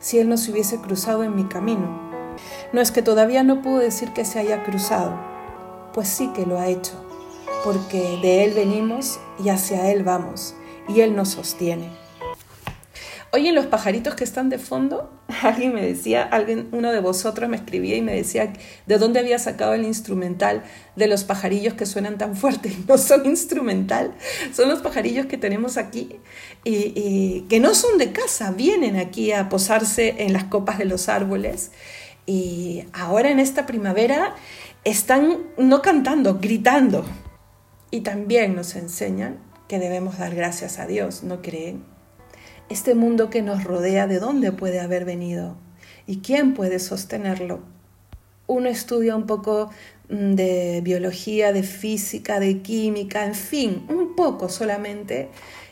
si 0.00 0.18
Él 0.18 0.28
no 0.28 0.36
se 0.36 0.50
hubiese 0.50 0.82
cruzado 0.82 1.24
en 1.24 1.34
mi 1.34 1.44
camino? 1.44 2.12
No 2.74 2.82
es 2.82 2.90
que 2.90 3.00
todavía 3.00 3.42
no 3.42 3.62
puedo 3.62 3.78
decir 3.78 4.12
que 4.12 4.26
se 4.26 4.38
haya 4.38 4.64
cruzado, 4.64 5.31
pues 5.92 6.08
sí 6.08 6.30
que 6.34 6.46
lo 6.46 6.58
ha 6.58 6.68
hecho, 6.68 6.92
porque 7.64 8.18
de 8.22 8.44
Él 8.44 8.54
venimos 8.54 9.18
y 9.42 9.48
hacia 9.48 9.90
Él 9.90 10.02
vamos, 10.02 10.54
y 10.88 11.00
Él 11.00 11.14
nos 11.14 11.30
sostiene. 11.30 12.02
Oye, 13.34 13.50
los 13.52 13.64
pajaritos 13.64 14.14
que 14.14 14.24
están 14.24 14.50
de 14.50 14.58
fondo, 14.58 15.10
alguien 15.42 15.72
me 15.72 15.80
decía, 15.80 16.22
alguien, 16.22 16.68
uno 16.70 16.92
de 16.92 17.00
vosotros 17.00 17.48
me 17.48 17.56
escribía 17.56 17.96
y 17.96 18.02
me 18.02 18.14
decía 18.14 18.52
de 18.84 18.98
dónde 18.98 19.20
había 19.20 19.38
sacado 19.38 19.72
el 19.72 19.86
instrumental 19.86 20.64
de 20.96 21.06
los 21.06 21.24
pajarillos 21.24 21.72
que 21.72 21.86
suenan 21.86 22.18
tan 22.18 22.36
fuerte. 22.36 22.76
No 22.86 22.98
son 22.98 23.24
instrumental, 23.24 24.12
son 24.52 24.68
los 24.68 24.80
pajarillos 24.82 25.24
que 25.24 25.38
tenemos 25.38 25.78
aquí 25.78 26.20
y, 26.62 26.92
y 26.94 27.46
que 27.48 27.58
no 27.58 27.74
son 27.74 27.96
de 27.96 28.12
casa, 28.12 28.52
vienen 28.52 28.96
aquí 28.96 29.32
a 29.32 29.48
posarse 29.48 30.16
en 30.18 30.34
las 30.34 30.44
copas 30.44 30.76
de 30.76 30.84
los 30.84 31.08
árboles. 31.08 31.70
Y 32.26 32.84
ahora 32.92 33.30
en 33.30 33.40
esta 33.40 33.64
primavera 33.64 34.34
están 34.84 35.38
no 35.56 35.82
cantando, 35.82 36.38
gritando. 36.40 37.04
Y 37.90 38.00
también 38.00 38.56
nos 38.56 38.74
enseñan 38.74 39.38
que 39.68 39.78
debemos 39.78 40.18
dar 40.18 40.34
gracias 40.34 40.78
a 40.78 40.86
Dios, 40.86 41.22
¿no 41.22 41.40
creen? 41.40 41.84
Este 42.68 42.94
mundo 42.94 43.30
que 43.30 43.42
nos 43.42 43.64
rodea, 43.64 44.06
¿de 44.06 44.18
dónde 44.18 44.50
puede 44.50 44.80
haber 44.80 45.04
venido? 45.04 45.56
¿Y 46.06 46.18
quién 46.18 46.54
puede 46.54 46.78
sostenerlo? 46.78 47.60
Uno 48.46 48.68
estudia 48.68 49.14
un 49.14 49.26
poco 49.26 49.70
mm, 50.08 50.34
de 50.34 50.80
biología, 50.82 51.52
de 51.52 51.62
física, 51.62 52.40
de 52.40 52.60
química, 52.62 53.24
en 53.24 53.34
fin, 53.34 53.86
un 53.88 54.16
poco 54.16 54.48
solamente, 54.48 55.28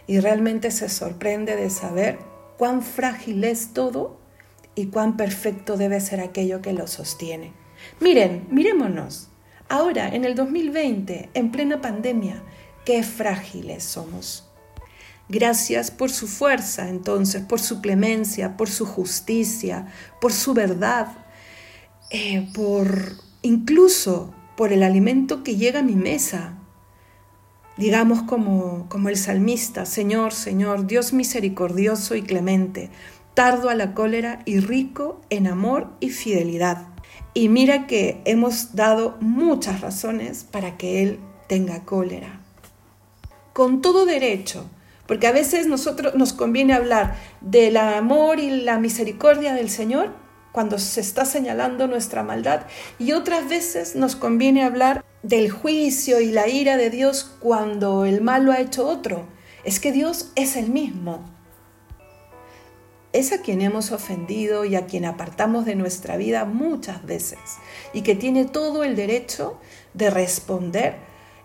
y 0.07 0.21
realmente 0.21 0.71
se 0.71 0.89
sorprende 0.89 1.57
de 1.57 1.71
saber 1.71 2.19
cuán 2.59 2.83
frágil 2.83 3.43
es 3.45 3.73
todo 3.73 4.19
y 4.75 4.87
cuán 4.87 5.17
perfecto 5.17 5.77
debe 5.77 6.01
ser 6.01 6.21
aquello 6.21 6.61
que 6.61 6.73
lo 6.73 6.87
sostiene. 6.87 7.60
Miren, 8.01 8.47
mirémonos. 8.51 9.29
Ahora, 9.69 10.09
en 10.09 10.25
el 10.25 10.35
2020, 10.35 11.31
en 11.33 11.53
plena 11.53 11.81
pandemia, 11.81 12.43
qué 12.85 13.03
frágiles 13.03 13.85
somos. 13.85 14.51
Gracias 15.29 15.93
por 15.93 16.11
su 16.11 16.27
fuerza, 16.27 16.89
entonces, 16.89 17.43
por 17.43 17.61
su 17.61 17.81
clemencia, 17.81 18.57
por 18.57 18.69
su 18.69 18.85
justicia, 18.85 19.87
por 20.21 20.33
su 20.33 20.55
verdad, 20.55 21.07
eh, 22.11 22.49
por 22.53 23.13
incluso 23.43 24.35
por 24.57 24.73
el 24.73 24.83
alimento 24.83 25.45
que 25.45 25.55
llega 25.55 25.81
a 25.81 25.85
mi 25.85 25.95
mesa. 25.95 26.59
Digamos 27.77 28.23
como, 28.23 28.89
como 28.89 29.09
el 29.09 29.17
salmista, 29.17 29.87
Señor, 29.87 30.33
Señor, 30.33 30.89
Dios 30.89 31.13
misericordioso 31.13 32.17
y 32.17 32.23
clemente, 32.23 32.91
tardo 33.35 33.71
a 33.71 33.77
la 33.77 33.95
cólera 33.95 34.43
y 34.45 34.59
rico 34.59 35.21
en 35.31 35.47
amor 35.47 35.93
y 36.01 36.11
fidelidad. 36.11 36.89
Y 37.33 37.49
mira 37.49 37.87
que 37.87 38.21
hemos 38.25 38.75
dado 38.75 39.17
muchas 39.21 39.81
razones 39.81 40.45
para 40.45 40.77
que 40.77 41.03
Él 41.03 41.21
tenga 41.49 41.85
cólera. 41.85 42.41
Con 43.53 43.83
todo 43.83 44.05
derecho, 44.07 44.69
porque 45.07 45.27
a 45.27 45.33
veces 45.33 45.67
nosotros 45.67 46.15
nos 46.15 46.33
conviene 46.33 46.73
hablar 46.73 47.17
del 47.41 47.77
amor 47.77 48.39
y 48.39 48.63
la 48.63 48.79
misericordia 48.79 49.55
del 49.55 49.71
Señor 49.71 50.11
cuando 50.53 50.79
se 50.79 51.01
está 51.01 51.25
señalando 51.25 51.87
nuestra 51.87 52.23
maldad 52.23 52.63
y 52.99 53.13
otras 53.13 53.49
veces 53.49 53.97
nos 53.97 54.17
conviene 54.17 54.65
hablar 54.65 55.05
del 55.23 55.51
juicio 55.51 56.21
y 56.21 56.33
la 56.33 56.49
ira 56.49 56.77
de 56.77 56.91
Dios 56.91 57.37
cuando 57.41 58.05
el 58.05 58.21
mal 58.21 58.45
lo 58.45 58.53
ha 58.53 58.61
hecho 58.61 58.89
otro. 58.89 59.27
Es 59.65 59.81
que 59.81 59.93
Dios 59.93 60.33
es 60.35 60.57
el 60.57 60.71
mismo. 60.71 61.25
Es 63.13 63.33
a 63.33 63.43
quien 63.43 63.61
hemos 63.61 63.91
ofendido 63.93 64.65
y 64.65 64.77
a 64.77 64.87
quien 64.87 65.05
apartamos 65.05 65.65
de 65.65 65.75
nuestra 65.75 66.17
vida 66.17 66.45
muchas 66.45 67.05
veces 67.05 67.39
y 67.93 68.03
que 68.03 68.15
tiene 68.15 68.45
todo 68.45 68.85
el 68.85 68.95
derecho 68.95 69.59
de 69.95 70.11
responder 70.11 70.97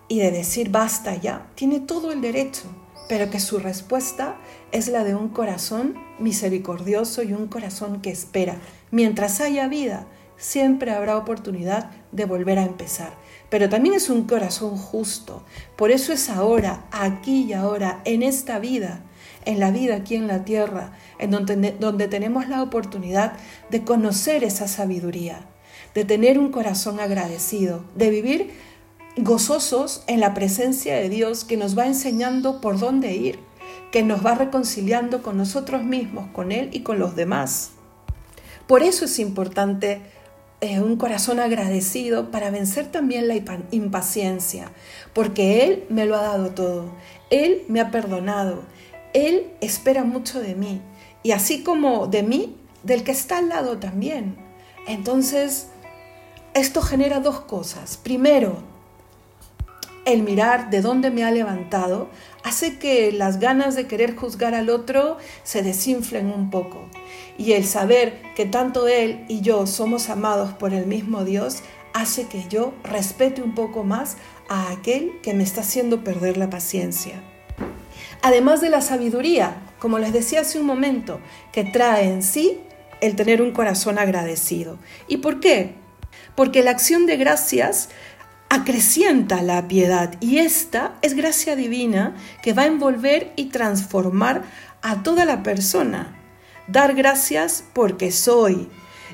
y 0.08 0.20
de 0.20 0.32
decir 0.32 0.70
basta 0.70 1.16
ya. 1.16 1.48
Tiene 1.56 1.80
todo 1.80 2.12
el 2.12 2.22
derecho 2.22 2.70
pero 3.08 3.30
que 3.30 3.40
su 3.40 3.60
respuesta 3.60 4.38
es 4.72 4.88
la 4.88 5.04
de 5.04 5.16
un 5.16 5.30
corazón 5.30 5.96
misericordioso 6.20 7.24
y 7.24 7.34
un 7.34 7.48
corazón 7.48 8.02
que 8.02 8.10
espera. 8.10 8.58
Mientras 8.92 9.42
haya 9.42 9.68
vida, 9.68 10.08
siempre 10.38 10.92
habrá 10.92 11.18
oportunidad 11.18 11.92
de 12.12 12.26
volver 12.26 12.60
a 12.60 12.64
empezar. 12.64 13.14
Pero 13.50 13.70
también 13.70 13.96
es 13.96 14.10
un 14.10 14.24
corazón 14.26 14.76
justo. 14.76 15.44
Por 15.76 15.92
eso 15.92 16.14
es 16.14 16.30
ahora, 16.30 16.88
aquí 16.92 17.44
y 17.44 17.54
ahora, 17.54 18.02
en 18.06 18.24
esta 18.24 18.60
vida, 18.60 19.05
en 19.46 19.60
la 19.60 19.72
vida 19.72 19.96
aquí 19.96 20.16
en 20.16 20.28
la 20.28 20.44
tierra, 20.44 20.94
en 21.20 21.32
donde, 21.32 21.76
donde 21.80 22.08
tenemos 22.08 22.48
la 22.48 22.62
oportunidad 22.62 23.34
de 23.70 23.84
conocer 23.84 24.44
esa 24.44 24.68
sabiduría, 24.68 25.42
de 25.94 26.06
tener 26.06 26.38
un 26.38 26.52
corazón 26.52 27.00
agradecido, 27.00 27.84
de 27.96 28.10
vivir 28.10 28.52
gozosos 29.18 30.04
en 30.08 30.20
la 30.20 30.34
presencia 30.34 30.96
de 30.96 31.10
Dios 31.10 31.46
que 31.46 31.58
nos 31.58 31.78
va 31.78 31.88
enseñando 31.88 32.60
por 32.60 32.80
dónde 32.80 33.16
ir, 33.16 33.40
que 33.92 34.04
nos 34.04 34.26
va 34.26 34.36
reconciliando 34.36 35.24
con 35.24 35.38
nosotros 35.38 35.84
mismos, 35.84 36.28
con 36.34 36.52
Él 36.52 36.70
y 36.74 36.82
con 36.82 37.00
los 37.00 37.16
demás. 37.16 37.72
Por 38.68 38.84
eso 38.84 39.06
es 39.06 39.20
importante 39.20 40.02
eh, 40.62 40.82
un 40.82 40.98
corazón 40.98 41.40
agradecido 41.40 42.32
para 42.32 42.50
vencer 42.50 42.92
también 42.92 43.28
la 43.28 43.36
impaciencia, 43.72 44.72
porque 45.14 45.66
Él 45.66 45.84
me 45.90 46.06
lo 46.06 46.16
ha 46.16 46.24
dado 46.24 46.52
todo, 46.52 46.92
Él 47.30 47.64
me 47.68 47.80
ha 47.80 47.92
perdonado, 47.92 48.64
Él 49.16 49.54
espera 49.62 50.04
mucho 50.04 50.42
de 50.42 50.56
mí, 50.56 50.82
y 51.24 51.32
así 51.32 51.64
como 51.64 52.08
de 52.08 52.22
mí, 52.22 52.58
del 52.84 53.06
que 53.06 53.14
está 53.14 53.38
al 53.38 53.48
lado 53.48 53.78
también. 53.78 54.36
Entonces, 54.88 55.70
esto 56.54 56.82
genera 56.82 57.22
dos 57.22 57.40
cosas. 57.40 57.96
Primero, 57.96 58.58
el 60.04 60.22
mirar 60.22 60.70
de 60.70 60.82
dónde 60.82 61.12
me 61.12 61.24
ha 61.24 61.32
levantado 61.32 62.10
hace 62.44 62.78
que 62.78 63.14
las 63.14 63.40
ganas 63.40 63.78
de 63.78 63.88
querer 63.88 64.18
juzgar 64.18 64.54
al 64.54 64.70
otro 64.70 65.16
se 65.44 65.64
desinflen 65.64 66.30
un 66.30 66.50
poco. 66.50 66.90
Y 67.38 67.54
el 67.54 67.66
saber 67.66 68.22
que 68.36 68.46
tanto 68.46 68.86
él 68.90 69.24
y 69.30 69.40
yo 69.40 69.66
somos 69.66 70.10
amados 70.10 70.52
por 70.52 70.74
el 70.74 70.88
mismo 70.88 71.24
Dios 71.24 71.64
hace 71.94 72.28
que 72.28 72.44
yo 72.50 72.74
respete 72.84 73.42
un 73.42 73.56
poco 73.56 73.86
más 73.86 74.18
a 74.50 74.72
aquel 74.72 75.22
que 75.24 75.34
me 75.34 75.44
está 75.44 75.62
haciendo 75.62 76.04
perder 76.04 76.36
la 76.36 76.50
paciencia. 76.50 77.24
Además 78.26 78.60
de 78.60 78.72
la 78.72 78.82
sabiduría, 78.82 79.56
como 79.78 80.00
les 80.00 80.12
decía 80.12 80.42
hace 80.42 80.58
un 80.58 80.66
momento, 80.66 81.20
que 81.52 81.64
trae 81.64 82.06
en 82.06 82.24
sí 82.24 82.58
el 83.00 83.16
tener 83.16 83.40
un 83.40 83.52
corazón 83.52 84.00
agradecido. 84.00 84.80
¿Y 85.08 85.18
por 85.18 85.40
qué? 85.40 85.76
Porque 86.34 86.64
la 86.64 86.72
acción 86.72 87.06
de 87.06 87.18
gracias 87.18 87.90
acrecienta 88.50 89.44
la 89.44 89.68
piedad 89.68 90.16
y 90.22 90.40
esta 90.40 90.96
es 91.04 91.14
gracia 91.14 91.56
divina 91.56 92.16
que 92.42 92.54
va 92.54 92.64
a 92.64 92.66
envolver 92.66 93.32
y 93.36 93.50
transformar 93.50 94.42
a 94.82 95.04
toda 95.04 95.24
la 95.26 95.44
persona. 95.44 96.20
Dar 96.68 96.96
gracias 96.96 97.64
porque 97.74 98.12
soy 98.12 98.70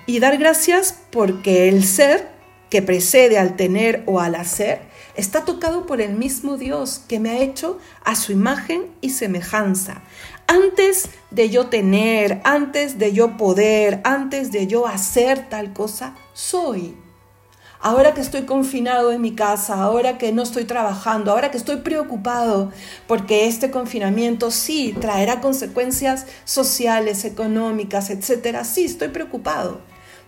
y 0.05 0.19
dar 0.19 0.37
gracias 0.37 0.97
porque 1.11 1.67
el 1.67 1.83
ser 1.83 2.29
que 2.69 2.81
precede 2.81 3.37
al 3.37 3.57
tener 3.57 4.03
o 4.05 4.21
al 4.21 4.35
hacer 4.35 4.89
está 5.15 5.45
tocado 5.45 5.85
por 5.85 6.01
el 6.01 6.13
mismo 6.13 6.57
Dios 6.57 7.01
que 7.07 7.19
me 7.19 7.31
ha 7.31 7.39
hecho 7.39 7.79
a 8.03 8.15
su 8.15 8.31
imagen 8.31 8.87
y 9.01 9.11
semejanza. 9.11 10.01
Antes 10.47 11.09
de 11.29 11.49
yo 11.49 11.67
tener, 11.67 12.41
antes 12.43 12.99
de 12.99 13.13
yo 13.13 13.37
poder, 13.37 14.01
antes 14.03 14.51
de 14.51 14.67
yo 14.67 14.87
hacer 14.87 15.49
tal 15.49 15.73
cosa, 15.73 16.15
soy 16.33 16.95
ahora 17.81 18.13
que 18.13 18.21
estoy 18.21 18.43
confinado 18.43 19.11
en 19.11 19.21
mi 19.21 19.33
casa, 19.33 19.75
ahora 19.75 20.17
que 20.17 20.31
no 20.31 20.43
estoy 20.43 20.65
trabajando, 20.65 21.31
ahora 21.31 21.51
que 21.51 21.57
estoy 21.57 21.77
preocupado 21.77 22.71
porque 23.07 23.47
este 23.47 23.71
confinamiento 23.71 24.51
sí 24.51 24.95
traerá 24.99 25.41
consecuencias 25.41 26.27
sociales, 26.45 27.25
económicas, 27.25 28.09
etcétera, 28.09 28.63
sí, 28.63 28.85
estoy 28.85 29.09
preocupado. 29.09 29.81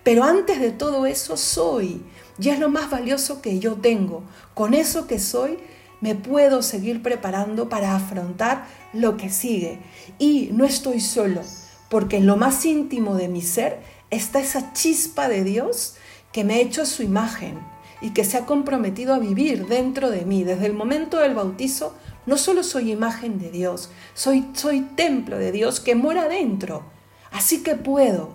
Pero 0.03 0.23
antes 0.23 0.59
de 0.59 0.71
todo 0.71 1.05
eso 1.05 1.37
soy, 1.37 2.01
y 2.39 2.49
es 2.49 2.59
lo 2.59 2.69
más 2.69 2.89
valioso 2.89 3.41
que 3.41 3.59
yo 3.59 3.75
tengo. 3.75 4.23
Con 4.53 4.73
eso 4.73 5.07
que 5.07 5.19
soy, 5.19 5.57
me 6.01 6.15
puedo 6.15 6.61
seguir 6.61 7.01
preparando 7.01 7.69
para 7.69 7.95
afrontar 7.95 8.65
lo 8.91 9.17
que 9.17 9.29
sigue. 9.29 9.79
Y 10.19 10.49
no 10.51 10.65
estoy 10.65 10.99
solo, 10.99 11.41
porque 11.89 12.17
en 12.17 12.25
lo 12.25 12.35
más 12.35 12.65
íntimo 12.65 13.15
de 13.15 13.27
mi 13.27 13.41
ser 13.41 13.79
está 14.09 14.39
esa 14.39 14.73
chispa 14.73 15.27
de 15.29 15.43
Dios 15.43 15.95
que 16.31 16.43
me 16.43 16.55
ha 16.55 16.59
hecho 16.59 16.85
su 16.85 17.03
imagen 17.03 17.59
y 18.01 18.09
que 18.09 18.25
se 18.25 18.37
ha 18.37 18.45
comprometido 18.45 19.13
a 19.13 19.19
vivir 19.19 19.67
dentro 19.67 20.09
de 20.09 20.25
mí. 20.25 20.43
Desde 20.43 20.65
el 20.65 20.73
momento 20.73 21.19
del 21.19 21.35
bautizo, 21.35 21.95
no 22.25 22.37
solo 22.37 22.63
soy 22.63 22.91
imagen 22.91 23.39
de 23.39 23.49
Dios, 23.49 23.89
soy, 24.13 24.45
soy 24.53 24.81
templo 24.81 25.37
de 25.37 25.51
Dios 25.51 25.79
que 25.79 25.95
mora 25.95 26.27
dentro. 26.27 26.83
Así 27.31 27.63
que 27.63 27.75
puedo. 27.75 28.29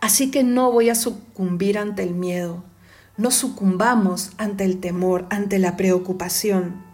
Así 0.00 0.30
que 0.30 0.42
no 0.42 0.72
voy 0.72 0.90
a 0.90 0.94
sucumbir 0.94 1.78
ante 1.78 2.02
el 2.02 2.14
miedo. 2.14 2.64
No 3.18 3.30
sucumbamos 3.30 4.32
ante 4.36 4.64
el 4.64 4.78
temor, 4.78 5.24
ante 5.30 5.58
la 5.58 5.78
preocupación. 5.78 6.84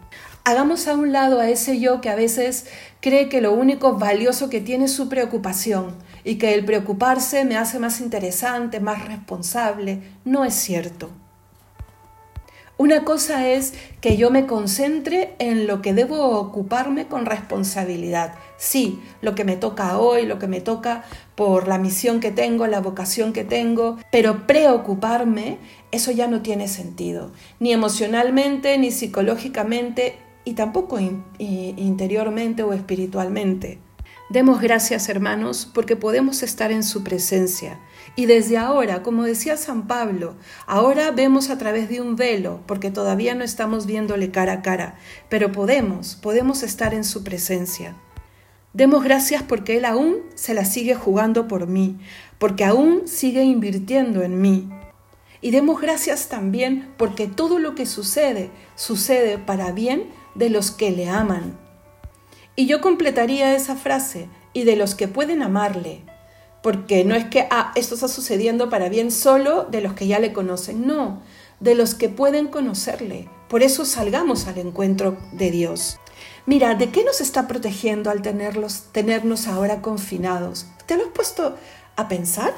Hagamos 0.45 0.87
a 0.87 0.95
un 0.95 1.11
lado 1.11 1.41
a 1.41 1.49
ese 1.49 1.81
yo 1.81 1.99
que 1.99 2.09
a 2.09 2.15
veces 2.15 2.65
cree 3.01 3.27
que 3.27 3.41
lo 3.41 3.51
único 3.51 3.97
valioso 3.97 4.49
que 4.49 4.61
tiene 4.61 4.85
es 4.85 4.93
su 4.93 5.09
preocupación 5.09 5.95
y 6.23 6.35
que 6.35 6.53
el 6.53 6.63
preocuparse 6.63 7.43
me 7.43 7.57
hace 7.57 7.77
más 7.77 7.99
interesante, 7.99 8.79
más 8.79 9.05
responsable. 9.05 10.01
No 10.23 10.45
es 10.45 10.53
cierto. 10.53 11.09
Una 12.77 13.05
cosa 13.05 13.47
es 13.47 13.73
que 14.01 14.17
yo 14.17 14.31
me 14.31 14.47
concentre 14.47 15.35
en 15.39 15.67
lo 15.67 15.81
que 15.81 15.93
debo 15.93 16.39
ocuparme 16.39 17.05
con 17.07 17.25
responsabilidad. 17.25 18.33
Sí, 18.57 18.99
lo 19.21 19.35
que 19.35 19.43
me 19.43 19.57
toca 19.57 19.99
hoy, 19.99 20.25
lo 20.25 20.39
que 20.39 20.47
me 20.47 20.59
toca 20.59 21.03
por 21.35 21.67
la 21.67 21.77
misión 21.77 22.19
que 22.19 22.31
tengo, 22.31 22.65
la 22.65 22.81
vocación 22.81 23.31
que 23.31 23.43
tengo, 23.43 23.99
pero 24.11 24.47
preocuparme, 24.47 25.59
eso 25.93 26.11
ya 26.11 26.27
no 26.27 26.41
tiene 26.41 26.67
sentido, 26.67 27.31
ni 27.59 27.71
emocionalmente, 27.71 28.77
ni 28.77 28.91
psicológicamente, 28.91 30.17
y 30.43 30.53
tampoco 30.53 30.99
interiormente 31.39 32.63
o 32.63 32.73
espiritualmente. 32.73 33.79
Demos 34.29 34.59
gracias, 34.59 35.07
hermanos, 35.07 35.69
porque 35.73 35.95
podemos 35.95 36.43
estar 36.43 36.71
en 36.71 36.83
su 36.83 37.03
presencia. 37.03 37.79
Y 38.15 38.25
desde 38.25 38.57
ahora, 38.57 39.03
como 39.03 39.23
decía 39.23 39.55
San 39.55 39.87
Pablo, 39.87 40.35
ahora 40.65 41.11
vemos 41.11 41.49
a 41.49 41.57
través 41.57 41.87
de 41.87 42.01
un 42.01 42.15
velo, 42.15 42.61
porque 42.65 42.89
todavía 42.89 43.35
no 43.35 43.43
estamos 43.43 43.85
viéndole 43.85 44.31
cara 44.31 44.53
a 44.53 44.61
cara, 44.61 44.95
pero 45.29 45.51
podemos, 45.51 46.15
podemos 46.15 46.63
estar 46.63 46.93
en 46.93 47.03
su 47.03 47.23
presencia. 47.23 47.95
Demos 48.73 49.03
gracias 49.03 49.43
porque 49.43 49.77
Él 49.77 49.85
aún 49.85 50.17
se 50.33 50.55
la 50.55 50.65
sigue 50.65 50.95
jugando 50.95 51.47
por 51.47 51.67
mí, 51.67 51.97
porque 52.39 52.65
aún 52.65 53.03
sigue 53.05 53.43
invirtiendo 53.43 54.23
en 54.23 54.41
mí. 54.41 54.67
Y 55.43 55.51
demos 55.51 55.81
gracias 55.81 56.29
también 56.29 56.93
porque 56.97 57.27
todo 57.27 57.59
lo 57.59 57.75
que 57.75 57.85
sucede 57.85 58.49
sucede 58.75 59.37
para 59.37 59.73
bien 59.73 60.09
de 60.35 60.49
los 60.49 60.71
que 60.71 60.89
le 60.89 61.09
aman. 61.09 61.59
Y 62.55 62.65
yo 62.65 62.79
completaría 62.79 63.53
esa 63.53 63.75
frase, 63.75 64.29
y 64.53 64.63
de 64.63 64.77
los 64.77 64.95
que 64.95 65.09
pueden 65.09 65.43
amarle, 65.43 66.05
porque 66.61 67.03
no 67.03 67.13
es 67.13 67.25
que, 67.25 67.45
ah, 67.51 67.73
esto 67.75 67.95
está 67.95 68.07
sucediendo 68.07 68.69
para 68.69 68.87
bien 68.87 69.11
solo 69.11 69.65
de 69.65 69.81
los 69.81 69.93
que 69.93 70.07
ya 70.07 70.19
le 70.19 70.31
conocen, 70.31 70.87
no, 70.87 71.21
de 71.59 71.75
los 71.75 71.93
que 71.93 72.07
pueden 72.07 72.47
conocerle. 72.47 73.27
Por 73.49 73.63
eso 73.63 73.83
salgamos 73.83 74.47
al 74.47 74.59
encuentro 74.59 75.17
de 75.33 75.51
Dios. 75.51 75.99
Mira, 76.45 76.75
¿de 76.75 76.89
qué 76.89 77.03
nos 77.03 77.19
está 77.19 77.49
protegiendo 77.49 78.09
al 78.09 78.21
tenerlos, 78.21 78.85
tenernos 78.93 79.47
ahora 79.47 79.81
confinados? 79.81 80.67
¿Te 80.85 80.95
lo 80.95 81.03
has 81.03 81.11
puesto 81.11 81.57
a 81.97 82.07
pensar? 82.07 82.53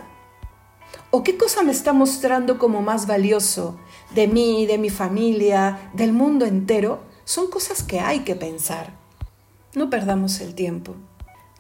¿O 1.16 1.24
qué 1.24 1.38
cosa 1.38 1.64
me 1.64 1.72
está 1.72 1.94
mostrando 1.94 2.60
como 2.60 2.82
más 2.82 3.08
valioso 3.08 3.80
de 4.14 4.28
mí, 4.28 4.66
de 4.66 4.78
mi 4.78 4.90
familia, 4.90 5.90
del 5.94 6.12
mundo 6.12 6.46
entero? 6.46 7.04
Son 7.24 7.50
cosas 7.50 7.84
que 7.84 8.02
hay 8.02 8.26
que 8.26 8.36
pensar. 8.36 8.92
No 9.76 9.90
perdamos 9.90 10.42
el 10.42 10.56
tiempo, 10.56 10.94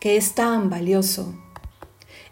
que 0.01 0.17
es 0.17 0.35
tan 0.35 0.69
valioso. 0.69 1.33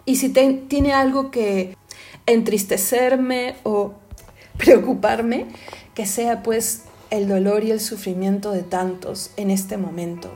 Y 0.04 0.18
si 0.18 0.34
tiene 0.68 0.92
algo 0.92 1.32
que 1.32 1.78
entristecerme 2.26 3.56
o 3.64 3.94
preocuparme, 4.58 5.46
que 5.94 6.06
sea 6.06 6.44
pues 6.44 6.82
el 7.10 7.30
dolor 7.30 7.64
y 7.64 7.72
el 7.72 7.80
sufrimiento 7.80 8.52
de 8.52 8.64
tantos 8.64 9.32
en 9.38 9.50
este 9.50 9.78
momento. 9.78 10.30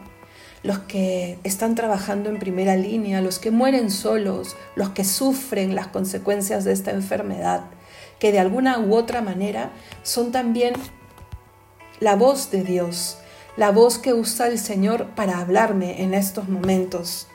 Los 0.64 0.80
que 0.80 1.38
están 1.44 1.76
trabajando 1.76 2.30
en 2.30 2.40
primera 2.40 2.76
línea, 2.76 3.22
los 3.22 3.40
que 3.40 3.52
mueren 3.52 3.92
solos, 3.92 4.56
los 4.76 4.90
que 4.90 5.04
sufren 5.04 5.76
las 5.76 5.88
consecuencias 5.88 6.66
de 6.66 6.74
esta 6.74 6.92
enfermedad, 6.92 7.66
que 8.20 8.32
de 8.32 8.40
alguna 8.40 8.80
u 8.80 8.96
otra 8.96 9.22
manera 9.22 9.72
son 10.04 10.32
también 10.32 10.74
la 12.00 12.15
voz 12.15 12.52
de 12.52 12.63
Dios, 12.63 13.17
la 13.56 13.72
voz 13.72 13.98
que 13.98 14.13
usa 14.13 14.48
el 14.48 14.60
Señor 14.60 15.08
para 15.15 15.39
hablarme 15.39 16.04
en 16.04 16.13
estos 16.13 16.50
momentos. 16.50 17.28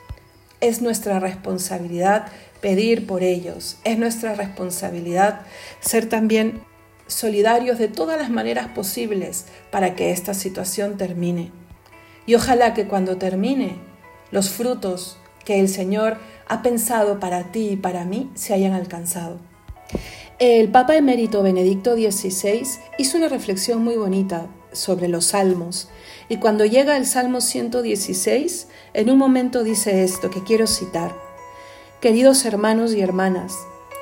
Es 0.61 0.81
nuestra 0.81 1.19
responsabilidad 1.19 2.27
pedir 2.61 3.07
por 3.07 3.23
ellos, 3.23 3.77
es 3.83 3.97
nuestra 3.97 4.33
responsabilidad 4.35 5.41
ser 5.81 6.07
también 6.07 6.61
solidarios 7.07 7.77
de 7.77 7.89
todas 7.89 8.17
las 8.17 8.29
maneras 8.29 8.67
posibles 8.69 9.45
para 9.71 9.95
que 9.95 10.11
esta 10.11 10.33
situación 10.33 10.97
termine. 10.97 11.51
Y 12.25 12.35
ojalá 12.35 12.73
que 12.73 12.87
cuando 12.87 13.17
termine, 13.17 13.77
los 14.31 14.49
frutos 14.49 15.17
que 15.45 15.59
el 15.59 15.69
Señor 15.69 16.17
ha 16.47 16.61
pensado 16.61 17.19
para 17.19 17.51
ti 17.51 17.69
y 17.69 17.75
para 17.75 18.05
mí 18.05 18.29
se 18.35 18.53
hayan 18.53 18.73
alcanzado. 18.73 19.39
El 20.39 20.69
Papa 20.69 20.95
emérito 20.95 21.43
Benedicto 21.43 21.95
XVI 21.95 22.67
hizo 22.97 23.17
una 23.17 23.29
reflexión 23.29 23.83
muy 23.83 23.95
bonita 23.95 24.47
sobre 24.71 25.07
los 25.07 25.25
salmos 25.25 25.89
y 26.29 26.37
cuando 26.37 26.65
llega 26.65 26.95
al 26.95 27.05
Salmo 27.05 27.41
116, 27.41 28.67
en 28.93 29.09
un 29.09 29.17
momento 29.17 29.63
dice 29.63 30.03
esto 30.03 30.29
que 30.29 30.43
quiero 30.43 30.67
citar. 30.67 31.13
Queridos 32.01 32.45
hermanos 32.45 32.93
y 32.93 33.01
hermanas, 33.01 33.53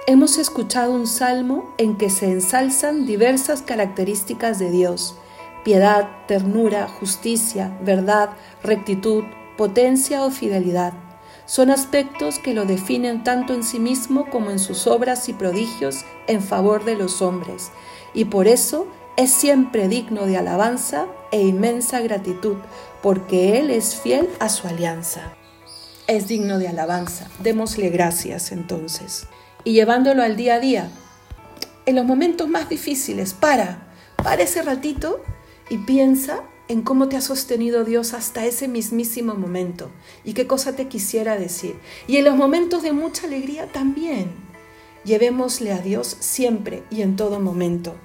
hemos 0.07 0.37
escuchado 0.37 0.93
un 0.93 1.07
salmo 1.07 1.73
en 1.77 1.97
que 1.97 2.09
se 2.09 2.31
ensalzan 2.31 3.05
diversas 3.05 3.61
características 3.61 4.57
de 4.59 4.71
Dios, 4.71 5.15
piedad, 5.63 6.09
ternura, 6.27 6.87
justicia, 6.87 7.77
verdad, 7.81 8.31
rectitud, 8.63 9.23
potencia 9.57 10.23
o 10.23 10.31
fidelidad 10.31 10.93
son 11.51 11.69
aspectos 11.69 12.39
que 12.39 12.53
lo 12.53 12.63
definen 12.63 13.25
tanto 13.25 13.53
en 13.53 13.63
sí 13.63 13.77
mismo 13.77 14.29
como 14.29 14.51
en 14.51 14.57
sus 14.57 14.87
obras 14.87 15.27
y 15.27 15.33
prodigios 15.33 16.05
en 16.27 16.41
favor 16.41 16.85
de 16.85 16.95
los 16.95 17.21
hombres, 17.21 17.71
y 18.13 18.23
por 18.23 18.47
eso 18.47 18.87
es 19.17 19.31
siempre 19.31 19.89
digno 19.89 20.25
de 20.25 20.37
alabanza 20.37 21.07
e 21.29 21.41
inmensa 21.41 21.99
gratitud, 21.99 22.55
porque 23.01 23.59
Él 23.59 23.69
es 23.69 23.97
fiel 23.97 24.29
a 24.39 24.47
su 24.47 24.65
alianza. 24.65 25.33
Es 26.07 26.29
digno 26.29 26.57
de 26.57 26.69
alabanza, 26.69 27.27
démosle 27.39 27.89
gracias 27.89 28.53
entonces. 28.53 29.27
Y 29.65 29.73
llevándolo 29.73 30.23
al 30.23 30.37
día 30.37 30.55
a 30.55 30.59
día, 30.61 30.89
en 31.85 31.97
los 31.97 32.05
momentos 32.05 32.47
más 32.47 32.69
difíciles, 32.69 33.33
para, 33.33 33.91
para 34.23 34.43
ese 34.43 34.61
ratito 34.61 35.21
y 35.71 35.77
piensa 35.77 36.43
en 36.67 36.81
cómo 36.81 37.07
te 37.07 37.15
ha 37.15 37.21
sostenido 37.21 37.85
Dios 37.85 38.13
hasta 38.13 38.45
ese 38.45 38.67
mismísimo 38.67 39.35
momento 39.35 39.89
y 40.25 40.33
qué 40.33 40.45
cosa 40.45 40.75
te 40.75 40.89
quisiera 40.89 41.37
decir. 41.37 41.75
Y 42.07 42.17
en 42.17 42.25
los 42.25 42.35
momentos 42.35 42.83
de 42.83 42.91
mucha 42.91 43.25
alegría 43.25 43.67
también. 43.67 44.31
Llevémosle 45.05 45.71
a 45.71 45.77
Dios 45.77 46.17
siempre 46.19 46.83
y 46.91 47.03
en 47.03 47.15
todo 47.15 47.39
momento. 47.39 47.95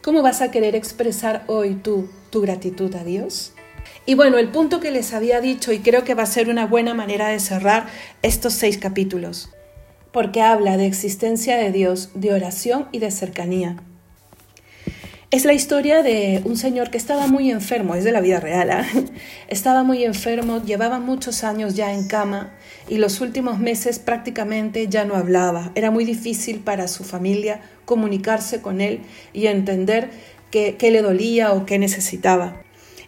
¿Cómo 0.00 0.22
vas 0.22 0.42
a 0.42 0.52
querer 0.52 0.76
expresar 0.76 1.42
hoy 1.48 1.74
tú 1.74 2.08
tu 2.30 2.40
gratitud 2.40 2.94
a 2.94 3.02
Dios? 3.02 3.52
Y 4.06 4.14
bueno, 4.14 4.38
el 4.38 4.50
punto 4.50 4.78
que 4.78 4.92
les 4.92 5.12
había 5.12 5.40
dicho 5.40 5.72
y 5.72 5.80
creo 5.80 6.04
que 6.04 6.14
va 6.14 6.22
a 6.22 6.26
ser 6.26 6.48
una 6.48 6.66
buena 6.66 6.94
manera 6.94 7.28
de 7.28 7.40
cerrar 7.40 7.88
estos 8.22 8.52
seis 8.52 8.78
capítulos, 8.78 9.50
porque 10.12 10.40
habla 10.40 10.76
de 10.76 10.86
existencia 10.86 11.56
de 11.56 11.72
Dios, 11.72 12.10
de 12.14 12.32
oración 12.32 12.86
y 12.92 13.00
de 13.00 13.10
cercanía. 13.10 13.82
Es 15.32 15.46
la 15.46 15.54
historia 15.54 16.02
de 16.02 16.42
un 16.44 16.58
señor 16.58 16.90
que 16.90 16.98
estaba 16.98 17.26
muy 17.26 17.50
enfermo, 17.50 17.94
es 17.94 18.04
de 18.04 18.12
la 18.12 18.20
vida 18.20 18.38
real, 18.38 18.68
¿eh? 18.68 18.84
estaba 19.48 19.82
muy 19.82 20.04
enfermo, 20.04 20.62
llevaba 20.62 21.00
muchos 21.00 21.42
años 21.42 21.74
ya 21.74 21.94
en 21.94 22.06
cama 22.06 22.52
y 22.86 22.98
los 22.98 23.22
últimos 23.22 23.58
meses 23.58 23.98
prácticamente 23.98 24.88
ya 24.88 25.06
no 25.06 25.14
hablaba. 25.14 25.72
Era 25.74 25.90
muy 25.90 26.04
difícil 26.04 26.60
para 26.60 26.86
su 26.86 27.02
familia 27.02 27.62
comunicarse 27.86 28.60
con 28.60 28.82
él 28.82 29.00
y 29.32 29.46
entender 29.46 30.10
qué, 30.50 30.76
le 30.78 31.00
dolía 31.00 31.54
o 31.54 31.64
qué 31.64 31.78
necesitaba. 31.78 32.60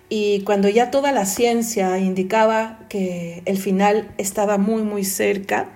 Y 0.09 0.41
cuando 0.45 0.71
ya 0.71 0.91
toda 0.91 1.13
la 1.13 1.27
ciencia 1.27 1.99
indicaba 1.99 2.87
que 2.89 3.43
el 3.45 3.59
final 3.59 4.09
estaba 4.17 4.57
muy, 4.57 4.81
muy 4.81 5.05
cerca, 5.05 5.69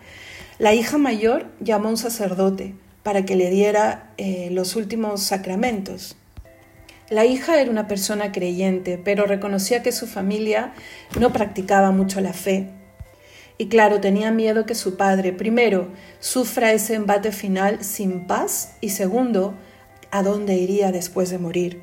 la 0.58 0.72
hija 0.72 0.96
mayor 0.96 1.48
llamó 1.61 1.88
a 1.88 1.90
un 1.90 1.98
sacerdote 1.98 2.72
para 3.02 3.26
que 3.26 3.37
le 3.37 3.50
diera 3.50 4.14
eh, 4.16 4.48
los 4.50 4.76
últimos 4.76 5.22
sacramentos. 5.22 6.16
La 7.11 7.25
hija 7.25 7.59
era 7.59 7.71
una 7.71 7.88
persona 7.88 8.33
creyente, 8.33 9.01
pero 9.03 9.25
reconocía 9.25 9.83
que 9.83 9.92
su 9.92 10.07
familia 10.07 10.75
no 11.18 11.33
practicaba 11.33 11.90
mucho 11.90 12.21
la 12.21 12.35
fe. 12.35 12.68
Y 13.57 13.68
claro, 13.68 14.01
tenía 14.01 14.31
miedo 14.31 14.66
que 14.66 14.75
su 14.75 14.99
padre, 14.99 15.33
primero, 15.33 15.88
sufra 16.21 16.73
ese 16.73 16.94
embate 16.94 17.33
final 17.33 17.83
sin 17.83 18.27
paz 18.27 18.77
y 18.83 18.90
segundo, 18.90 19.55
a 20.11 20.23
dónde 20.23 20.57
iría 20.57 20.92
después 20.92 21.31
de 21.31 21.38
morir. 21.38 21.81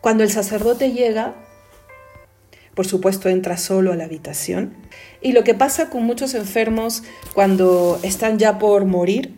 Cuando 0.00 0.22
el 0.22 0.30
sacerdote 0.30 0.92
llega, 0.92 1.34
por 2.74 2.86
supuesto 2.86 3.28
entra 3.28 3.56
solo 3.56 3.92
a 3.92 3.96
la 3.96 4.04
habitación, 4.04 4.76
y 5.20 5.32
lo 5.32 5.42
que 5.42 5.54
pasa 5.54 5.90
con 5.90 6.04
muchos 6.04 6.34
enfermos 6.34 7.02
cuando 7.34 7.98
están 8.04 8.38
ya 8.38 8.60
por 8.60 8.84
morir 8.84 9.34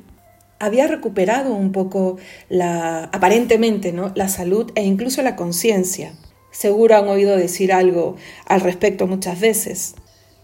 había 0.61 0.87
recuperado 0.87 1.55
un 1.55 1.73
poco 1.73 2.19
la, 2.49 3.05
aparentemente, 3.05 3.93
¿no? 3.93 4.13
la 4.15 4.29
salud 4.29 4.71
e 4.77 4.85
incluso 4.85 5.23
la 5.23 5.35
conciencia. 5.35 6.13
Seguro 6.53 6.97
han 6.97 7.09
oído 7.09 7.37
decir 7.37 7.73
algo 7.73 8.17
al 8.47 8.61
respecto 8.61 9.07
muchas 9.07 9.41
veces, 9.41 9.95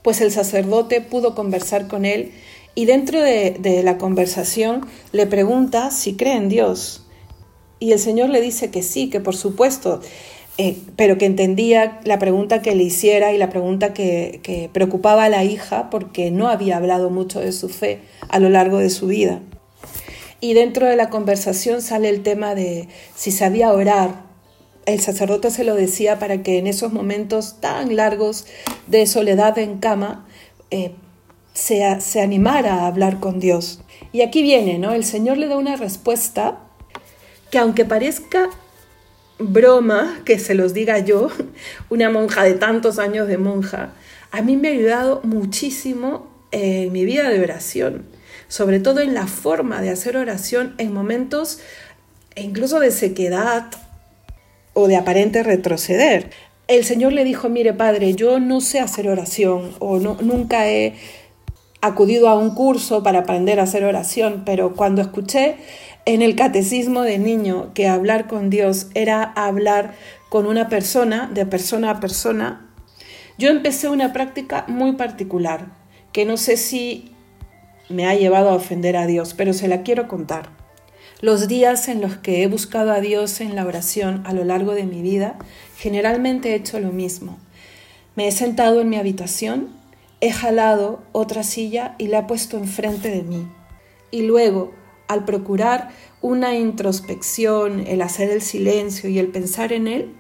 pues 0.03 0.21
el 0.23 0.33
sacerdote 0.33 1.01
pudo 1.01 1.35
conversar 1.35 1.87
con 1.87 2.05
él 2.05 2.33
Y 2.75 2.85
dentro 2.85 3.21
de, 3.21 3.83
la 3.85 3.99
conversación 3.99 4.87
le 5.13 5.27
pregunta 5.27 5.91
si 5.91 6.15
cree 6.15 6.37
en 6.37 6.49
Dios. 6.49 7.07
Y 7.79 7.93
el 7.93 7.99
Señor 7.99 8.31
le 8.31 8.41
dice 8.41 8.71
que 8.71 8.83
sí, 8.83 9.11
que 9.11 9.21
por 9.21 9.35
supuesto, 9.35 10.01
eh, 10.59 10.77
pero 10.95 11.19
que 11.19 11.27
entendía 11.27 12.01
la 12.05 12.19
pregunta 12.19 12.63
que 12.63 12.75
le 12.75 12.85
hiciera 12.85 13.33
y 13.33 13.39
la 13.39 13.51
pregunta 13.51 13.93
que, 13.93 14.41
que 14.43 14.71
preocupaba 14.73 15.25
a 15.25 15.29
la 15.29 15.45
hija 15.45 15.91
porque 15.91 16.31
no 16.31 16.49
había 16.49 16.77
hablado 16.77 17.11
mucho 17.11 17.41
de 17.41 17.53
su 17.53 17.69
fe 17.69 18.01
a 18.29 18.39
lo 18.39 18.49
largo 18.49 18.79
de 18.79 18.91
su 18.91 19.07
vida. 19.07 19.41
Y 20.41 20.55
dentro 20.55 20.87
de 20.87 20.97
la 20.97 21.09
conversación 21.09 21.81
sale 21.81 22.09
el 22.09 22.23
tema 22.23 22.55
de 22.55 22.89
si 23.15 23.31
sabía 23.31 23.73
orar. 23.73 24.27
El 24.85 25.01
sacerdote 25.01 25.51
se 25.51 25.65
lo 25.65 25.75
decía 25.75 26.19
para 26.19 26.43
que 26.43 26.59
en 26.59 26.67
esos 26.67 26.93
momentos 26.93 27.61
tan 27.61 27.97
largos 27.97 28.47
de 28.87 29.07
soledad 29.07 29.59
en 29.59 29.79
cama 29.79 30.27
eh, 30.71 30.93
se, 31.55 32.01
se 32.01 32.21
animara 32.21 32.75
a 32.75 32.87
hablar 32.87 33.19
con 33.19 33.41
Dios. 33.41 33.81
Y 34.13 34.21
aquí 34.21 34.43
viene, 34.43 34.79
¿no? 34.79 34.93
El 34.93 35.05
Señor 35.05 35.39
le 35.39 35.49
da 35.49 35.57
una 35.57 35.77
respuesta 35.77 36.59
que 37.51 37.59
aunque 37.59 37.85
parezca 37.85 38.51
broma 39.39 40.21
que 40.25 40.39
se 40.39 40.55
los 40.55 40.75
diga 40.75 40.99
yo, 40.99 41.31
una 41.89 42.11
monja 42.11 42.45
de 42.45 42.55
tantos 42.55 42.99
años 42.99 43.27
de 43.27 43.39
monja, 43.39 43.95
a 44.31 44.43
mí 44.43 44.57
me 44.57 44.69
ha 44.69 44.73
ayudado 44.73 45.21
muchísimo 45.25 46.29
en 46.53 46.93
mi 46.93 47.05
vida 47.05 47.31
de 47.31 47.41
oración 47.41 48.16
sobre 48.49 48.81
todo 48.81 49.01
en 49.01 49.15
la 49.15 49.27
forma 49.27 49.81
de 49.81 49.91
hacer 49.91 50.17
oración 50.17 50.75
en 50.79 50.93
momentos 50.93 51.61
incluso 52.37 52.81
de 52.81 52.91
sequedad 52.91 53.67
o 54.75 54.89
de 54.89 54.97
aparente 54.97 55.43
retroceder. 55.43 56.31
El 56.69 56.85
Señor 56.85 57.13
le 57.13 57.25
dijo, 57.25 57.49
mire 57.49 57.73
padre, 57.73 58.15
yo 58.15 58.41
no 58.41 58.61
sé 58.61 58.81
hacer 58.81 59.09
oración 59.09 59.75
o 59.79 59.99
no, 59.99 60.17
nunca 60.21 60.69
he 60.69 60.95
acudido 61.81 62.29
a 62.29 62.37
un 62.37 62.55
curso 62.55 63.03
para 63.03 63.21
aprender 63.21 63.61
a 63.61 63.65
hacer 63.65 63.85
oración, 63.85 64.43
pero 64.45 64.75
cuando 64.75 65.01
escuché 65.01 65.57
en 66.05 66.23
el 66.23 66.37
catecismo 66.37 67.03
de 67.03 67.19
niño 67.19 67.73
que 67.75 67.89
hablar 67.89 68.27
con 68.27 68.51
Dios 68.51 68.89
era 68.95 69.23
hablar 69.23 69.95
con 70.29 70.47
una 70.47 70.69
persona, 70.69 71.31
de 71.33 71.47
persona 71.47 71.91
a 71.91 72.01
persona, 72.01 72.71
yo 73.39 73.51
empecé 73.51 73.89
una 73.89 74.13
práctica 74.13 74.65
muy 74.69 74.93
particular, 74.93 75.67
que 76.13 76.25
no 76.25 76.37
sé 76.37 76.57
si 76.57 77.16
me 77.89 78.07
ha 78.07 78.15
llevado 78.15 78.51
a 78.51 78.55
ofender 78.55 78.97
a 78.97 79.07
Dios, 79.07 79.35
pero 79.35 79.53
se 79.53 79.69
la 79.69 79.83
quiero 79.83 80.09
contar. 80.09 80.51
Los 81.21 81.49
días 81.49 81.89
en 81.89 82.01
los 82.01 82.17
que 82.17 82.43
he 82.43 82.47
buscado 82.47 82.93
a 82.93 83.01
Dios 83.01 83.41
en 83.41 83.57
la 83.57 83.65
oración 83.65 84.23
a 84.27 84.33
lo 84.33 84.45
largo 84.45 84.75
de 84.75 84.85
mi 84.85 85.03
vida, 85.03 85.39
generalmente 85.77 86.51
he 86.51 86.57
hecho 86.57 86.79
lo 86.79 86.93
mismo. 86.93 87.39
Me 88.17 88.29
he 88.29 88.33
sentado 88.33 88.81
en 88.81 88.89
mi 88.89 88.97
habitación, 88.97 89.69
he 90.21 90.31
jalado 90.33 91.03
otra 91.13 91.43
silla 91.43 91.95
y 91.99 92.09
la 92.09 92.21
he 92.21 92.23
puesto 92.25 92.59
enfrente 92.59 93.11
de 93.11 93.23
mí. 93.23 93.49
Y 94.11 94.23
luego, 94.23 94.73
al 95.09 95.25
procurar 95.25 95.91
una 96.21 96.55
introspección, 96.55 97.81
el 97.87 98.03
hacer 98.03 98.31
el 98.31 98.43
silencio 98.43 99.09
y 99.09 99.19
el 99.19 99.29
pensar 99.29 99.73
en 99.73 99.89
Él, 99.89 100.15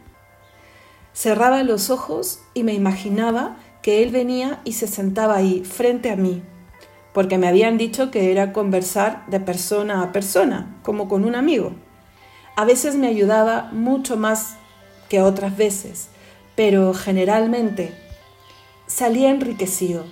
cerraba 1.14 1.62
los 1.62 1.90
ojos 1.90 2.40
y 2.54 2.62
me 2.62 2.72
imaginaba 2.72 3.56
que 3.82 4.02
Él 4.02 4.12
venía 4.12 4.60
y 4.64 4.72
se 4.72 4.86
sentaba 4.86 5.36
ahí, 5.36 5.62
frente 5.64 6.10
a 6.10 6.16
mí, 6.16 6.42
porque 7.16 7.38
me 7.38 7.48
habían 7.48 7.78
dicho 7.78 8.10
que 8.10 8.30
era 8.30 8.52
conversar 8.52 9.24
de 9.28 9.40
persona 9.40 10.02
a 10.02 10.12
persona, 10.12 10.76
como 10.82 11.08
con 11.08 11.24
un 11.24 11.34
amigo. 11.34 11.72
A 12.56 12.66
veces 12.66 12.94
me 12.94 13.06
ayudaba 13.06 13.70
mucho 13.72 14.18
más 14.18 14.58
que 15.08 15.22
otras 15.22 15.56
veces, 15.56 16.10
pero 16.56 16.92
generalmente 16.92 17.94
salía 18.86 19.30
enriquecido. 19.30 20.04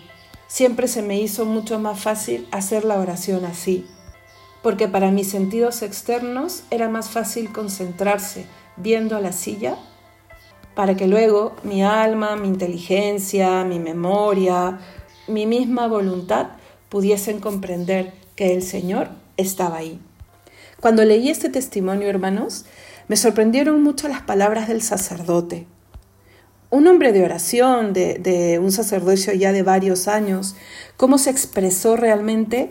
Siempre 0.46 0.88
se 0.88 1.02
me 1.02 1.20
hizo 1.20 1.44
mucho 1.44 1.78
más 1.78 2.00
fácil 2.00 2.48
hacer 2.52 2.86
la 2.86 2.98
oración 2.98 3.44
así, 3.44 3.86
porque 4.62 4.88
para 4.88 5.10
mis 5.10 5.28
sentidos 5.28 5.82
externos 5.82 6.62
era 6.70 6.88
más 6.88 7.10
fácil 7.10 7.52
concentrarse 7.52 8.46
viendo 8.78 9.14
a 9.14 9.20
la 9.20 9.32
silla 9.32 9.76
para 10.74 10.96
que 10.96 11.06
luego 11.06 11.54
mi 11.64 11.82
alma, 11.82 12.34
mi 12.36 12.48
inteligencia, 12.48 13.62
mi 13.62 13.78
memoria, 13.78 14.78
mi 15.28 15.44
misma 15.44 15.86
voluntad 15.86 16.63
pudiesen 16.88 17.40
comprender 17.40 18.12
que 18.36 18.54
el 18.54 18.62
Señor 18.62 19.08
estaba 19.36 19.78
ahí. 19.78 20.00
Cuando 20.80 21.04
leí 21.04 21.30
este 21.30 21.48
testimonio, 21.48 22.08
hermanos, 22.08 22.66
me 23.08 23.16
sorprendieron 23.16 23.82
mucho 23.82 24.08
las 24.08 24.22
palabras 24.22 24.68
del 24.68 24.82
sacerdote. 24.82 25.66
Un 26.70 26.86
hombre 26.88 27.12
de 27.12 27.24
oración, 27.24 27.92
de, 27.92 28.58
un 28.62 28.72
sacerdocio 28.72 29.32
ya 29.32 29.52
de 29.52 29.62
varios 29.62 30.08
años, 30.08 30.56
cómo 30.96 31.18
se 31.18 31.30
expresó 31.30 31.96
realmente 31.96 32.70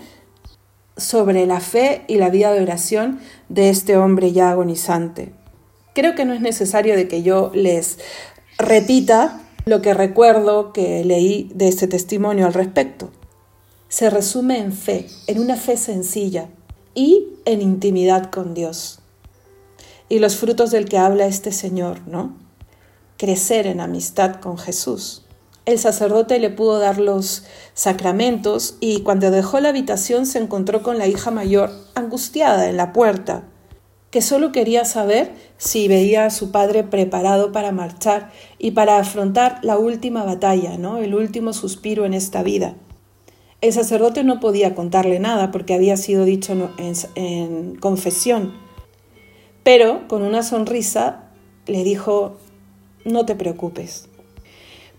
sobre 0.98 1.46
la 1.46 1.60
fe 1.60 2.04
y 2.08 2.18
la 2.18 2.30
vida 2.30 2.52
de 2.52 2.62
oración 2.62 3.20
de 3.50 3.70
este 3.70 3.98
hombre 3.98 4.32
ya 4.32 4.52
agonizante. 4.52 5.32
Creo 5.96 6.16
que 6.16 6.26
no 6.26 6.34
es 6.34 6.42
necesario 6.42 6.96
de 6.96 7.08
que 7.08 7.24
yo 7.24 7.52
les 7.56 7.98
repita 8.58 9.42
lo 9.66 9.82
que 9.82 9.94
recuerdo 9.94 10.74
que 10.74 11.04
leí 11.04 11.50
de 11.56 11.68
este 11.68 11.88
testimonio 11.88 12.46
al 12.46 12.54
respecto 12.54 13.12
se 13.94 14.10
resume 14.10 14.58
en 14.58 14.74
fe, 14.74 15.06
en 15.28 15.40
una 15.40 15.56
fe 15.56 15.78
sencilla 15.78 16.50
y 16.96 17.28
en 17.46 17.62
intimidad 17.62 18.32
con 18.32 18.56
Dios. 18.56 18.98
Y 20.10 20.18
los 20.18 20.36
frutos 20.36 20.72
del 20.72 20.86
que 20.86 20.98
habla 20.98 21.28
este 21.28 21.52
Señor, 21.52 22.00
¿no? 22.08 22.36
Crecer 23.18 23.68
en 23.68 23.80
amistad 23.80 24.38
con 24.38 24.58
Jesús. 24.58 25.26
El 25.68 25.78
sacerdote 25.78 26.40
le 26.40 26.50
pudo 26.50 26.80
dar 26.80 26.98
los 26.98 27.44
sacramentos 27.76 28.78
y 28.80 29.02
cuando 29.02 29.30
dejó 29.30 29.60
la 29.60 29.70
habitación 29.70 30.26
se 30.26 30.40
encontró 30.40 30.82
con 30.82 30.98
la 30.98 31.06
hija 31.06 31.30
mayor, 31.30 31.70
angustiada 31.94 32.72
en 32.72 32.78
la 32.78 32.94
puerta, 32.94 33.44
que 34.10 34.24
solo 34.24 34.52
quería 34.52 34.86
saber 34.86 35.36
si 35.58 35.88
veía 35.88 36.26
a 36.26 36.32
su 36.32 36.50
padre 36.50 36.84
preparado 36.84 37.52
para 37.52 37.72
marchar 37.72 38.32
y 38.58 38.72
para 38.72 38.98
afrontar 38.98 39.60
la 39.62 39.78
última 39.78 40.24
batalla, 40.24 40.80
¿no? 40.80 40.98
El 40.98 41.14
último 41.14 41.54
suspiro 41.54 42.06
en 42.06 42.16
esta 42.16 42.42
vida. 42.42 42.74
El 43.64 43.72
sacerdote 43.72 44.26
no 44.26 44.42
podía 44.42 44.76
contarle 44.76 45.20
nada 45.20 45.50
porque 45.50 45.74
había 45.74 45.96
sido 45.96 46.26
dicho 46.26 46.70
en, 47.16 47.76
confesión, 47.78 48.52
pero 49.64 50.06
con 50.10 50.22
una 50.22 50.44
sonrisa 50.44 51.30
le 51.66 51.86
dijo, 51.86 52.36
no 53.06 53.26
te 53.26 53.36
preocupes. 53.36 54.10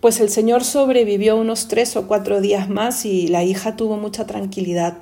Pues 0.01 0.19
el 0.19 0.31
Señor 0.31 0.65
sobrevivió 0.65 1.37
unos 1.37 1.69
tres 1.69 1.95
o 1.95 2.09
cuatro 2.09 2.41
días 2.41 2.71
más 2.71 3.05
y 3.05 3.29
la 3.29 3.45
hija 3.45 3.77
tuvo 3.77 3.99
mucha 3.99 4.27
tranquilidad 4.27 4.97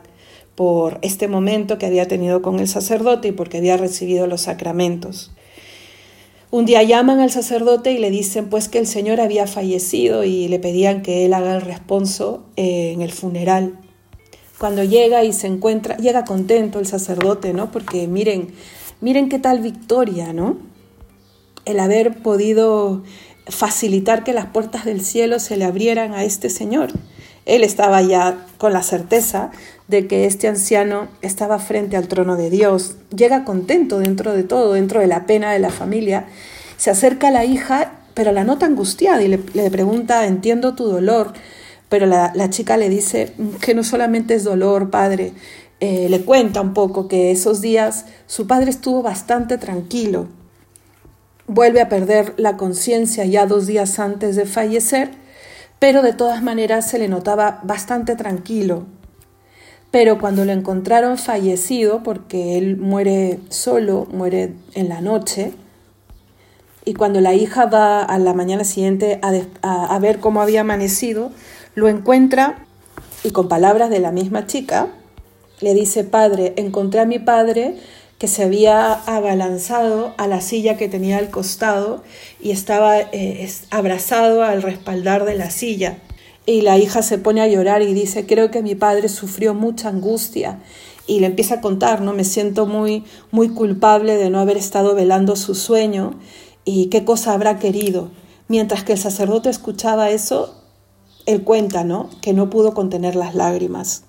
por 0.57 0.99
este 1.03 1.29
momento 1.29 1.79
que 1.79 1.87
había 1.87 2.09
tenido 2.09 2.43
con 2.43 2.59
el 2.59 2.67
sacerdote 2.67 3.29
y 3.29 3.33
porque 3.33 3.59
había 3.59 3.77
recibido 3.77 4.27
los 4.27 4.41
sacramentos. 4.41 5.31
Un 6.53 6.67
día 6.67 6.83
llaman 6.83 7.19
al 7.19 7.31
sacerdote 7.31 7.93
y 7.93 7.99
le 7.99 8.11
dicen 8.11 8.51
pues 8.51 8.69
que 8.69 8.79
el 8.79 8.87
señor 8.87 9.23
había 9.23 9.47
fallecido 9.47 10.23
y 10.23 10.49
le 10.49 10.59
pedían 10.59 11.01
que 11.01 11.25
él 11.25 11.33
haga 11.33 11.57
el 11.57 11.63
responso 11.63 12.45
eh, 12.57 12.93
en 12.93 13.01
el 13.01 13.11
funeral. 13.11 13.79
Cuando 14.59 14.85
llega 14.85 15.25
y 15.25 15.33
se 15.33 15.47
encuentra, 15.47 15.97
llega 15.97 16.27
contento 16.27 16.79
el 16.79 16.85
sacerdote, 16.85 17.55
¿no? 17.55 17.73
Porque 17.73 18.07
miren, 18.07 18.49
miren 19.01 19.31
qué 19.31 19.39
tal 19.39 19.61
victoria, 19.61 20.35
¿no? 20.35 20.59
El 21.65 21.81
haber 21.81 22.23
podido 22.23 23.03
facilitar 23.47 24.23
que 24.23 24.35
las 24.35 24.45
puertas 24.45 24.85
del 24.85 25.01
cielo 25.01 25.39
se 25.39 25.57
le 25.57 25.65
abrieran 25.65 26.13
a 26.13 26.23
este 26.23 26.51
señor. 26.51 26.93
Él 27.45 27.65
estaba 27.65 28.03
ya 28.03 28.47
con 28.59 28.73
la 28.73 28.83
certeza 28.83 29.51
de 29.89 30.07
que 30.07 30.27
este 30.27 30.49
anciano 30.49 31.09
estaba 31.23 31.59
frente 31.59 31.97
al 31.97 32.09
trono 32.09 32.37
de 32.37 32.51
Dios. 32.51 32.97
Llega 33.15 33.45
contento 33.45 33.99
dentro 33.99 34.33
de 34.33 34.45
todo, 34.45 34.75
dentro 34.75 35.01
de 35.01 35.07
la 35.07 35.27
pena 35.27 35.53
de 35.53 35.59
la 35.59 35.71
familia. 35.71 36.27
Se 36.77 36.91
acerca 36.91 37.29
a 37.29 37.33
la 37.33 37.45
hija, 37.45 37.93
pero 38.15 38.33
la 38.33 38.45
nota 38.45 38.67
angustiada 38.67 39.23
y 39.23 39.29
le, 39.29 39.71
pregunta, 39.71 40.27
entiendo 40.27 40.75
tu 40.75 40.85
dolor. 40.85 41.33
Pero 41.89 42.07
la, 42.07 42.51
chica 42.51 42.77
le 42.77 42.89
dice 42.89 43.33
que 43.61 43.75
no 43.75 43.85
solamente 43.85 44.35
es 44.35 44.45
dolor, 44.45 44.91
padre. 44.91 45.33
Eh, 45.81 46.07
le 46.09 46.23
cuenta 46.23 46.61
un 46.61 46.75
poco 46.75 47.09
que 47.09 47.33
esos 47.33 47.61
días 47.61 48.07
su 48.27 48.47
padre 48.47 48.71
estuvo 48.71 49.03
bastante 49.03 49.59
tranquilo. 49.59 50.29
Vuelve 51.49 51.81
a 51.81 51.89
perder 51.89 52.35
la 52.37 52.57
conciencia 52.57 53.27
ya 53.27 53.47
dos 53.47 53.67
días 53.67 53.99
antes 53.99 54.37
de 54.37 54.47
fallecer, 54.47 55.11
pero 55.83 56.03
de 56.03 56.13
todas 56.13 56.45
maneras 56.45 56.89
se 56.89 56.97
le 56.97 57.09
notaba 57.09 57.59
bastante 57.65 58.15
tranquilo, 58.15 58.85
pero 59.91 60.21
cuando 60.21 60.45
lo 60.45 60.53
encontraron 60.53 61.19
fallecido, 61.19 62.05
porque 62.05 62.57
él 62.57 62.77
muere 62.77 63.41
solo, 63.49 64.07
muere 64.13 64.55
en 64.75 64.89
la 64.89 65.01
noche, 65.01 65.53
y 66.85 66.95
cuando 66.95 67.21
la 67.21 67.35
hija 67.35 67.67
va 67.67 68.01
a 68.01 68.17
la 68.21 68.33
mañana 68.33 68.63
siguiente 68.63 69.19
a, 69.23 69.99
ver 69.99 70.21
cómo 70.21 70.41
había 70.41 70.61
amanecido, 70.61 71.33
lo 71.75 71.89
encuentra 71.89 72.65
y 73.25 73.33
con 73.33 73.49
palabras 73.49 73.91
de 73.91 73.99
la 73.99 74.13
misma 74.13 74.47
chica, 74.47 74.87
le 75.61 75.75
dice, 75.75 76.05
padre, 76.05 76.53
encontré 76.59 77.01
a 77.01 77.07
mi 77.07 77.19
padre 77.19 77.77
que 78.23 78.29
se 78.29 78.45
había 78.45 78.93
abalanzado 78.93 80.15
a 80.17 80.29
la 80.29 80.41
silla 80.41 80.77
que 80.77 80.89
tenía 80.89 81.19
al 81.19 81.31
costado 81.31 82.05
y 82.41 82.53
estaba 82.53 83.01
eh, 83.01 83.51
abrazado 83.71 84.45
al 84.45 84.63
respaldar 84.63 85.25
de 85.25 85.35
la 85.35 85.51
silla. 85.51 85.99
Y 86.47 86.61
la 86.61 86.79
hija 86.79 87.03
se 87.03 87.19
pone 87.19 87.41
a 87.41 87.49
llorar 87.49 87.83
y 87.83 87.95
dice, 87.95 88.25
creo 88.25 88.53
que 88.53 88.63
mi 88.63 88.77
padre 88.77 89.09
sufrió 89.09 89.55
mucha 89.55 89.89
angustia. 89.89 90.61
Y 91.09 91.19
le 91.19 91.27
empieza 91.27 91.57
a 91.57 91.61
contar, 91.61 92.01
¿no? 92.01 92.13
Me 92.13 92.23
siento 92.23 92.65
muy, 92.65 93.03
muy 93.33 93.49
culpable 93.49 94.17
de 94.17 94.31
no 94.31 94.39
haber 94.39 94.57
estado 94.57 94.95
velando 94.95 95.35
su 95.35 95.57
sueño 95.57 96.21
y 96.65 96.91
qué 96.91 97.05
cosa 97.05 97.33
habrá 97.33 97.59
querido. 97.59 98.13
Mientras 98.47 98.85
que 98.85 98.93
el 98.93 98.99
sacerdote 98.99 99.51
escuchaba 99.51 100.11
eso, 100.11 100.63
él 101.27 101.43
cuenta, 101.43 101.83
¿no? 101.83 102.09
Que 102.21 102.35
no 102.35 102.51
pudo 102.51 102.73
contener 102.73 103.17
las 103.17 103.35
lágrimas. 103.35 104.05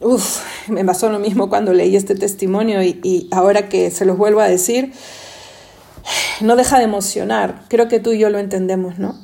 Uf, 0.00 0.40
me 0.68 0.84
pasó 0.84 1.08
lo 1.08 1.18
mismo 1.18 1.48
cuando 1.48 1.72
leí 1.72 1.96
este 1.96 2.14
testimonio 2.14 2.82
y, 2.82 3.00
y 3.02 3.28
ahora 3.32 3.68
que 3.68 3.90
se 3.90 4.04
los 4.04 4.18
vuelvo 4.18 4.40
a 4.40 4.48
decir, 4.48 4.92
no 6.40 6.56
deja 6.56 6.78
de 6.78 6.84
emocionar. 6.84 7.64
Creo 7.68 7.88
que 7.88 8.00
tú 8.00 8.12
y 8.12 8.18
yo 8.18 8.28
lo 8.28 8.38
entendemos, 8.38 8.98
¿no? 8.98 9.18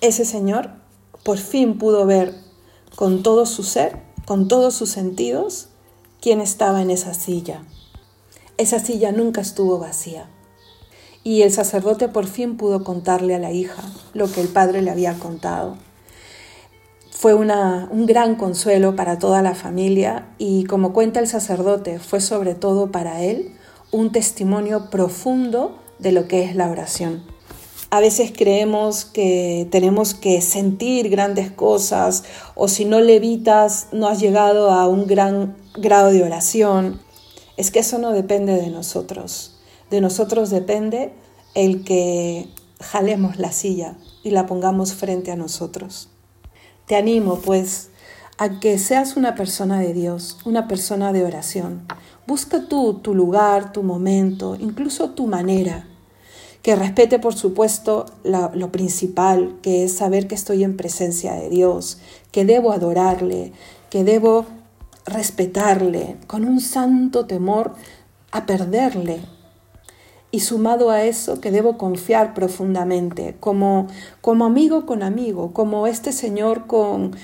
Ese 0.00 0.24
señor 0.24 0.70
por 1.22 1.38
fin 1.38 1.76
pudo 1.76 2.06
ver 2.06 2.34
con 2.96 3.22
todo 3.22 3.44
su 3.46 3.62
ser, 3.62 4.00
con 4.26 4.48
todos 4.48 4.74
sus 4.74 4.90
sentidos, 4.90 5.68
quién 6.20 6.40
estaba 6.40 6.80
en 6.82 6.90
esa 6.90 7.14
silla. 7.14 7.62
Esa 8.56 8.78
silla 8.78 9.12
nunca 9.12 9.40
estuvo 9.40 9.78
vacía. 9.78 10.28
Y 11.22 11.42
el 11.42 11.52
sacerdote 11.52 12.08
por 12.08 12.26
fin 12.26 12.56
pudo 12.56 12.84
contarle 12.84 13.34
a 13.34 13.38
la 13.38 13.52
hija 13.52 13.82
lo 14.14 14.30
que 14.32 14.40
el 14.40 14.48
padre 14.48 14.82
le 14.82 14.90
había 14.90 15.14
contado. 15.18 15.76
Fue 17.20 17.34
un 17.34 18.06
gran 18.06 18.36
consuelo 18.36 18.94
para 18.94 19.18
toda 19.18 19.42
la 19.42 19.56
familia 19.56 20.28
y 20.38 20.62
como 20.66 20.92
cuenta 20.92 21.18
el 21.18 21.26
sacerdote, 21.26 21.98
fue 21.98 22.20
sobre 22.20 22.54
todo 22.54 22.92
para 22.92 23.24
él 23.24 23.56
un 23.90 24.12
testimonio 24.12 24.88
profundo 24.88 25.80
de 25.98 26.12
lo 26.12 26.28
que 26.28 26.44
es 26.44 26.54
la 26.54 26.70
oración. 26.70 27.24
A 27.90 27.98
veces 27.98 28.32
creemos 28.32 29.04
que 29.04 29.66
tenemos 29.72 30.14
que 30.14 30.40
sentir 30.40 31.08
grandes 31.08 31.50
cosas 31.50 32.22
o 32.54 32.68
si 32.68 32.84
no 32.84 33.00
levitas 33.00 33.88
no 33.90 34.06
has 34.06 34.20
llegado 34.20 34.70
a 34.70 34.86
un 34.86 35.08
gran 35.08 35.56
grado 35.76 36.12
de 36.12 36.22
oración. 36.22 37.00
Es 37.56 37.72
que 37.72 37.80
eso 37.80 37.98
no 37.98 38.12
depende 38.12 38.52
de 38.52 38.70
nosotros. 38.70 39.56
De 39.90 40.00
nosotros 40.00 40.50
depende 40.50 41.12
el 41.56 41.82
que 41.82 42.46
jalemos 42.78 43.40
la 43.40 43.50
silla 43.50 43.96
y 44.22 44.30
la 44.30 44.46
pongamos 44.46 44.92
frente 44.92 45.32
a 45.32 45.36
nosotros. 45.36 46.10
Te 46.88 46.96
animo, 46.96 47.36
pues, 47.36 47.90
a 48.38 48.58
que 48.60 48.78
seas 48.78 49.16
una 49.16 49.34
persona 49.36 49.78
de 49.78 49.92
Dios, 49.92 50.38
una 50.44 50.66
persona 50.66 51.12
de 51.12 51.24
oración. 51.24 51.86
Busca 52.26 52.66
tú 52.68 52.94
tu 52.94 53.14
lugar, 53.14 53.72
tu 53.72 53.82
momento, 53.82 54.56
incluso 54.58 55.10
tu 55.10 55.26
manera 55.26 55.86
que 56.62 56.74
respete, 56.76 57.18
por 57.18 57.34
supuesto, 57.34 58.06
lo 58.24 58.72
principal, 58.72 59.56
que 59.62 59.84
es 59.84 59.92
saber 59.92 60.26
que 60.28 60.34
estoy 60.34 60.64
en 60.64 60.76
presencia 60.76 61.34
de 61.34 61.48
Dios, 61.48 61.98
que 62.32 62.44
debo 62.44 62.72
adorarle, 62.72 63.52
que 63.90 64.04
debo 64.04 64.44
respetarle, 65.06 66.16
con 66.26 66.44
un 66.44 66.60
santo 66.60 67.26
temor 67.26 67.74
a 68.32 68.44
perderle. 68.44 69.20
Y 70.30 70.40
sumado 70.40 70.90
a 70.90 71.04
eso, 71.04 71.40
que 71.40 71.50
debo 71.50 71.78
confiar 71.78 72.34
profundamente, 72.34 73.36
como, 73.40 73.86
como 74.20 74.44
amigo 74.44 74.84
con 74.84 75.02
amigo, 75.02 75.52
como 75.52 75.86
este 75.86 76.12
Señor 76.12 76.66
con, 76.66 77.16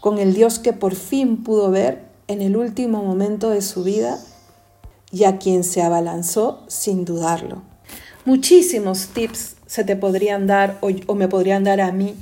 con 0.00 0.18
el 0.18 0.34
Dios 0.34 0.58
que 0.58 0.72
por 0.72 0.94
fin 0.94 1.42
pudo 1.42 1.70
ver 1.70 2.04
en 2.28 2.40
el 2.40 2.56
último 2.56 3.02
momento 3.02 3.50
de 3.50 3.62
su 3.62 3.82
vida 3.82 4.18
y 5.10 5.24
a 5.24 5.38
quien 5.38 5.64
se 5.64 5.82
abalanzó 5.82 6.64
sin 6.68 7.04
dudarlo. 7.04 7.62
Muchísimos 8.24 9.08
tips 9.08 9.56
se 9.66 9.84
te 9.84 9.96
podrían 9.96 10.46
dar 10.46 10.78
o, 10.80 11.14
me 11.14 11.28
podrían 11.28 11.64
dar 11.64 11.80
a 11.80 11.92
mí 11.92 12.14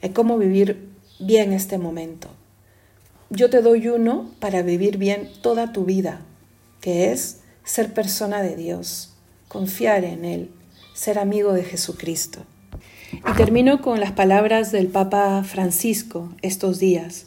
en 0.00 0.12
cómo 0.12 0.38
vivir 0.38 0.90
bien 1.20 1.52
este 1.52 1.78
momento. 1.78 2.28
Yo 3.30 3.50
te 3.50 3.62
doy 3.62 3.88
uno 3.88 4.30
para 4.40 4.62
vivir 4.62 4.98
bien 4.98 5.30
toda 5.42 5.72
tu 5.72 5.84
vida, 5.84 6.20
que 6.80 7.12
es 7.12 7.40
ser 7.64 7.94
persona 7.94 8.42
de 8.42 8.56
Dios, 8.56 9.11
confiar 9.52 10.04
en 10.04 10.24
Él, 10.24 10.50
ser 10.94 11.18
amigo 11.18 11.52
de 11.52 11.64
Jesucristo. 11.64 12.40
Y 13.12 13.36
termino 13.36 13.82
con 13.82 14.00
las 14.00 14.12
palabras 14.12 14.72
del 14.72 14.86
Papa 14.86 15.44
Francisco 15.44 16.30
estos 16.40 16.78
días. 16.78 17.26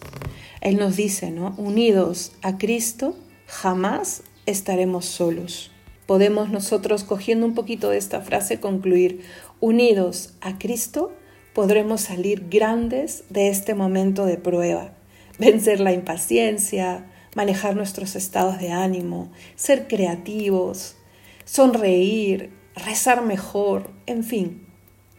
Él 0.61 0.77
nos 0.77 0.95
dice, 0.95 1.29
¿no? 1.29 1.53
Unidos 1.57 2.31
a 2.41 2.57
Cristo, 2.57 3.15
jamás 3.45 4.23
estaremos 4.47 5.05
solos 5.05 5.71
podemos 6.05 6.49
nosotros, 6.49 7.03
cogiendo 7.03 7.45
un 7.45 7.53
poquito 7.53 7.89
de 7.89 7.97
esta 7.97 8.21
frase, 8.21 8.59
concluir, 8.59 9.21
unidos 9.59 10.33
a 10.41 10.57
Cristo, 10.57 11.11
podremos 11.53 12.01
salir 12.01 12.47
grandes 12.49 13.23
de 13.29 13.49
este 13.49 13.73
momento 13.75 14.25
de 14.25 14.37
prueba, 14.37 14.93
vencer 15.39 15.79
la 15.79 15.93
impaciencia, 15.93 17.05
manejar 17.35 17.75
nuestros 17.75 18.15
estados 18.15 18.59
de 18.59 18.71
ánimo, 18.71 19.31
ser 19.55 19.87
creativos, 19.87 20.95
sonreír, 21.45 22.51
rezar 22.75 23.21
mejor, 23.23 23.91
en 24.05 24.23
fin, 24.23 24.67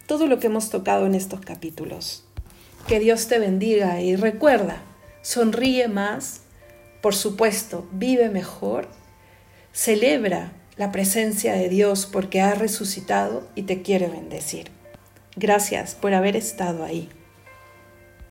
todo 0.06 0.26
lo 0.26 0.38
que 0.38 0.48
hemos 0.48 0.70
tocado 0.70 1.06
en 1.06 1.14
estos 1.14 1.40
capítulos. 1.40 2.24
Que 2.86 3.00
Dios 3.00 3.26
te 3.28 3.38
bendiga 3.38 4.00
y 4.00 4.16
recuerda, 4.16 4.82
sonríe 5.22 5.88
más, 5.88 6.42
por 7.00 7.14
supuesto, 7.14 7.88
vive 7.92 8.28
mejor, 8.28 8.88
celebra 9.72 10.52
la 10.76 10.92
presencia 10.92 11.54
de 11.54 11.68
Dios 11.68 12.06
porque 12.06 12.40
ha 12.40 12.54
resucitado 12.54 13.48
y 13.54 13.62
te 13.62 13.82
quiere 13.82 14.08
bendecir. 14.08 14.70
Gracias 15.36 15.94
por 15.94 16.14
haber 16.14 16.36
estado 16.36 16.84
ahí. 16.84 17.08